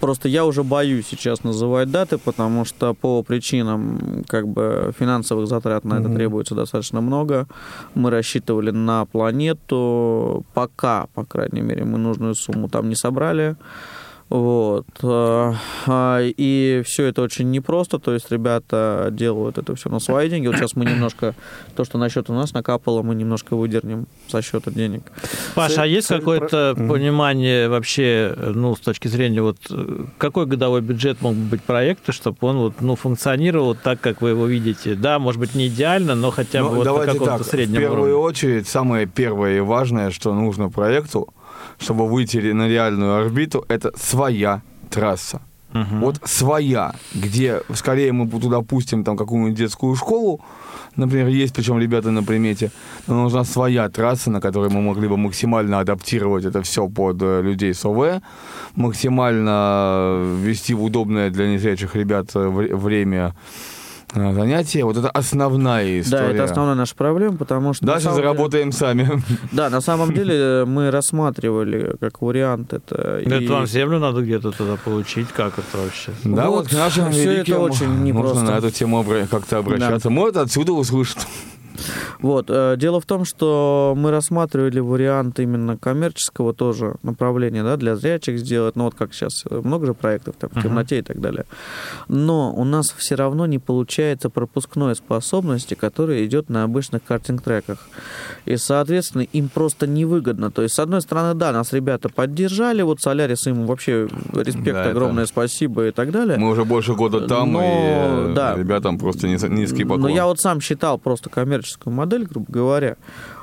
[0.00, 5.84] Просто я уже боюсь сейчас называть даты, потому что по причинам как бы финансовых затрат
[5.84, 6.16] на это Мгм.
[6.16, 7.46] требуется достаточно много.
[7.94, 10.17] Мы рассчитывали на планету.
[10.54, 13.56] Пока, по крайней мере, мы нужную сумму там не собрали.
[14.30, 14.86] Вот.
[15.02, 15.54] А,
[15.86, 20.46] а, И все это очень непросто, то есть ребята делают это все на свои деньги.
[20.48, 21.34] Вот сейчас мы немножко,
[21.74, 25.02] то, что на счет у нас накапало, мы немножко выдернем со счета денег.
[25.54, 30.44] Паша, а есть цель какое-то про- понимание вообще, ну, с точки зрения, вот, э, какой
[30.46, 34.46] годовой бюджет мог бы быть проекта, чтобы он вот, ну, функционировал так, как вы его
[34.46, 34.94] видите?
[34.94, 37.50] Да, может быть, не идеально, но хотя бы Ну, вот на давайте каком-то так, в
[37.50, 38.14] среднем первую уровне.
[38.26, 41.28] очередь, самое первое и важное, что нужно проекту,
[41.78, 45.40] чтобы выйти на реальную орбиту, это своя трасса.
[45.72, 46.00] Мгм.
[46.00, 50.40] Вот своя, где скорее мы туда пустим там какую-нибудь детскую школу,
[50.96, 52.70] например, есть причем ребята на примете,
[53.06, 57.42] но нужна своя трасса, на которой мы могли бы максимально адаптировать это все под э,
[57.42, 58.22] людей с ОВ,
[58.76, 63.77] максимально ввести в удобное для незрячих ребят э, вре- время э,
[64.14, 64.84] занятия.
[64.84, 66.28] Вот это основная история.
[66.28, 67.84] Да, это основная наша проблема, потому что...
[67.86, 69.22] Дальше самом деле- заработаем сами.
[69.52, 73.18] Да, на самом деле мы рассматривали как вариант это.
[73.20, 76.12] И- Это вам землю надо где-то туда получить, как это вообще?
[76.24, 78.40] Да, Вот, вот к нашим всё это великим очень нужно непросто.
[78.42, 80.10] на эту тему как-то обращаться.
[80.10, 81.26] Может, отсюда услышат.
[82.20, 82.46] Вот.
[82.48, 88.38] э, Дело в том, что мы рассматривали вариант именно коммерческого тоже направления, да, для зрячих
[88.38, 91.44] сделать, ну вот как сейчас э, много же проектов там в темноте и так далее.
[92.08, 97.88] Но у нас все равно не получается пропускной способности, которая идет на обычных картинг-треках.
[98.44, 100.50] И, соответственно, им просто невыгодно.
[100.50, 104.80] То есть, с одной стороны, да, нас ребята поддержали, вот Солярис им вообще респект, Да,
[104.82, 106.38] это- огромное спасибо и так далее.
[106.38, 108.54] Мы уже больше года там, Но, и да.
[108.56, 110.02] ребятам просто низ- низкий поклон.
[110.02, 111.30] Но я вот сам считал просто
[111.68, 112.96] коммерческую модель, грубо говоря.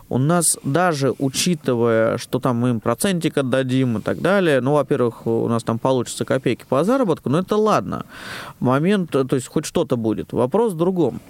[0.07, 5.25] У нас даже учитывая, что там мы им процентик отдадим и так далее, ну, во-первых,
[5.25, 8.05] у нас там получится копейки по заработку, но это ладно.
[8.59, 10.31] Момент, то есть хоть что-то будет.
[10.31, 11.21] Вопрос в другом,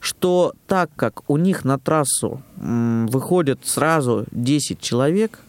[0.00, 5.40] что так как у них на трассу м, выходит сразу 10 человек,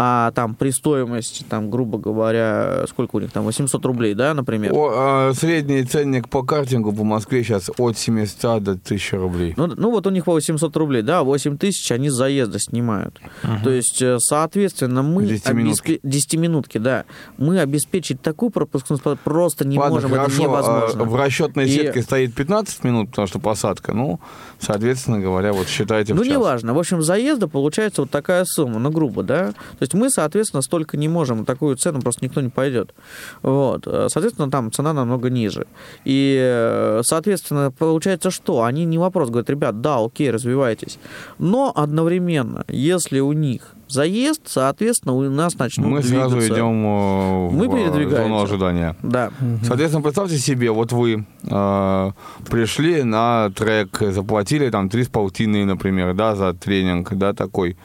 [0.00, 4.72] а там при стоимости, там, грубо говоря, сколько у них там, 800 рублей, да, например?
[4.72, 9.54] О, а, средний ценник по картингу по Москве сейчас от 700 до 1000 рублей.
[9.56, 13.20] Ну, ну вот у них по 800 рублей, да, 8 тысяч они с заезда снимают.
[13.64, 15.24] То есть, э, соответственно, мы...
[15.24, 15.98] 10-минутки.
[16.04, 17.04] 10-минутки, да.
[17.36, 21.02] Мы обеспечить такую пропускную просто не Ладно, можем, хорошо, это невозможно.
[21.02, 23.92] а в расчетной И- сетке стоит 15 минут, потому что посадка.
[23.92, 24.20] Ну,
[24.60, 26.72] соответственно говоря, вот считайте Ну, неважно.
[26.72, 29.48] В общем, заезда получается вот такая сумма, ну, грубо, да.
[29.78, 32.94] То есть мы, соответственно, столько не можем, такую цену просто никто не пойдет.
[33.42, 33.86] Вот.
[33.86, 35.66] Э, Соответственно, там цена намного ниже.
[36.04, 38.62] И, э, соответственно, получается что?
[38.62, 40.98] Они не вопрос говорят, ребят, да, окей, развивайтесь.
[41.38, 46.30] Но одновременно, если у них заезд, соответственно, у нас начнут Мы двигаться.
[46.30, 48.22] сразу идем э, Мы в передвигаемся.
[48.22, 48.96] зону ожидания.
[49.02, 49.30] Да.
[49.64, 52.10] Соответственно, представьте себе, вот вы э,
[52.50, 57.76] пришли на трек, заплатили там три с полтиной, например, да, за тренинг, да, такой.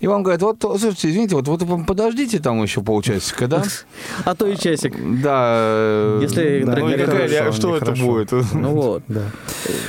[0.00, 3.62] И вам говорят, вот, слушайте, извините, вот, вот подождите там еще полчасика, да?
[4.24, 4.94] А то и часик.
[5.22, 5.46] Да.
[5.58, 8.32] э, Если, ну, какая что это будет?
[8.52, 9.02] Ну вот.
[9.08, 9.22] Да.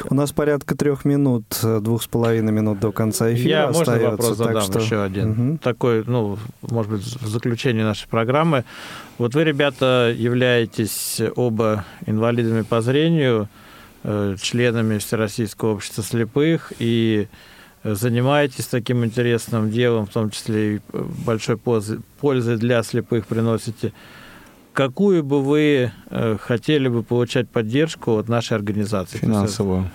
[0.10, 3.82] У нас порядка трех минут, э, двух с половиной минут до конца эфира Я, можно
[3.82, 5.37] остается, вопрос так задам что- еще один?
[5.38, 5.60] Мгм.
[5.60, 8.64] Такой, ну, может быть, в заключение нашей программы.
[9.20, 13.48] Вот вы, ребята, являетесь оба инвалидами по зрению,
[14.04, 17.28] э, членами Всероссийского общества слепых и
[17.84, 23.28] э, занимаетесь таким интересным делом, в том числе и э, большой пользы, пользы для слепых
[23.28, 23.94] приносите.
[24.78, 29.18] Какую бы вы э, хотели бы получать поддержку от нашей организации?
[29.18, 29.90] Финансово.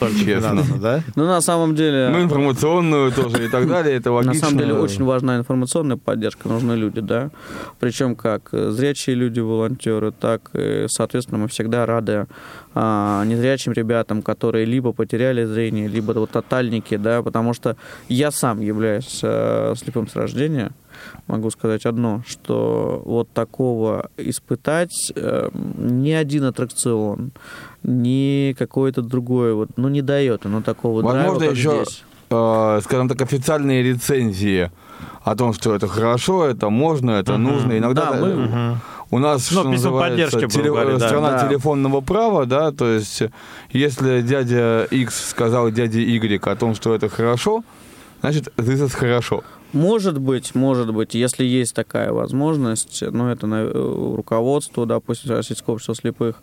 [0.00, 0.50] Только Честно.
[0.50, 1.02] финансово, да?
[1.14, 2.08] Ну, на самом деле...
[2.08, 4.48] Ну, информационную тоже и так далее, это На логично.
[4.48, 7.30] самом деле очень важна информационная поддержка, нужны люди, да.
[7.78, 12.26] Причем как э, зрячие люди, волонтеры, так, и, соответственно, мы всегда рады
[12.74, 17.76] а, незрячим ребятам, которые либо потеряли зрение, либо вот тотальники, да, потому что
[18.08, 20.72] я сам являюсь э, слепым с рождения,
[21.26, 25.48] могу сказать одно, что вот такого испытать э,
[25.78, 27.32] ни один аттракцион,
[27.82, 32.04] ни какое-то другое, вот, ну, не дает оно такого Возможно, драйва, как еще здесь.
[32.30, 34.70] э, скажем так, официальные рецензии
[35.24, 37.42] о том, что это хорошо, это можно, это Мгм.
[37.42, 37.78] нужно.
[37.78, 38.76] Иногда Да, э, мы-
[39.12, 41.08] у нас, Ну, называется, поддержки, будем говорить, да.
[41.08, 41.48] страна Да.
[41.48, 43.22] телефонного права, да, то есть
[43.72, 47.64] если дядя X сказал дяде Y о том, что это хорошо,
[48.20, 49.42] значит, this is хорошо.
[49.72, 55.74] Может быть, может быть, если есть такая возможность, ну, это на, э, руководство, допустим, Российского
[55.74, 56.42] общества слепых,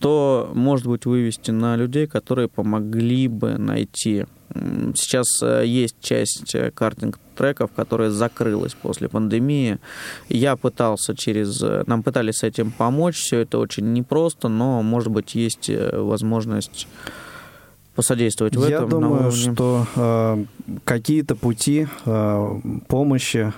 [0.00, 4.26] то, может быть, вывести на людей, которые помогли бы найти.
[4.94, 9.78] Сейчас э, есть часть э, картинг-треков, которая закрылась после пандемии.
[10.28, 11.62] Я пытался через...
[11.86, 16.88] Нам пытались с этим помочь, все это очень непросто, но, может быть, есть возможность
[17.96, 18.84] посодействовать в Я этом.
[18.84, 20.44] на думаю, что э,
[20.84, 22.48] какие-то пути э,
[22.88, 23.52] помощи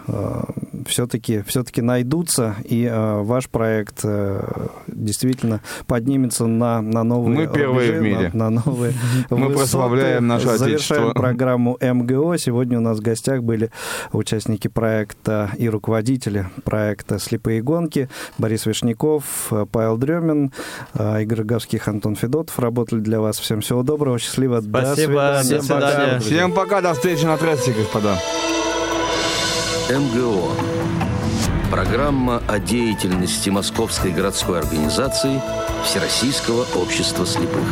[0.86, 4.41] все-таки все-таки найдутся, и э, ваш проект э,
[4.86, 8.30] действительно поднимется на, на новые Мы первые рубежи, в мире.
[8.32, 8.95] На, на новые
[9.30, 9.55] Мы высоты.
[9.59, 11.20] прославляем наше Завершаем Отечество.
[11.20, 12.39] программу МГО.
[12.39, 13.70] Сегодня у нас в гостях были
[14.12, 18.09] участники проекта и руководители проекта «Слепые гонки»
[18.39, 20.53] Борис Вишняков, э, Павел Дремин,
[20.95, 23.39] э, Игорь Роговских, Антон Федотов работали для вас.
[23.39, 24.61] Всем всего доброго, счастливо.
[24.61, 25.57] до Спасибо, свидания.
[25.57, 26.20] до свидания.
[26.20, 28.18] Всем пока, до встречи на трассе, господа.
[29.91, 30.53] МГО.
[31.70, 35.41] Программа о деятельности Московской городской организации
[35.85, 37.64] Всероссийского общества слепых.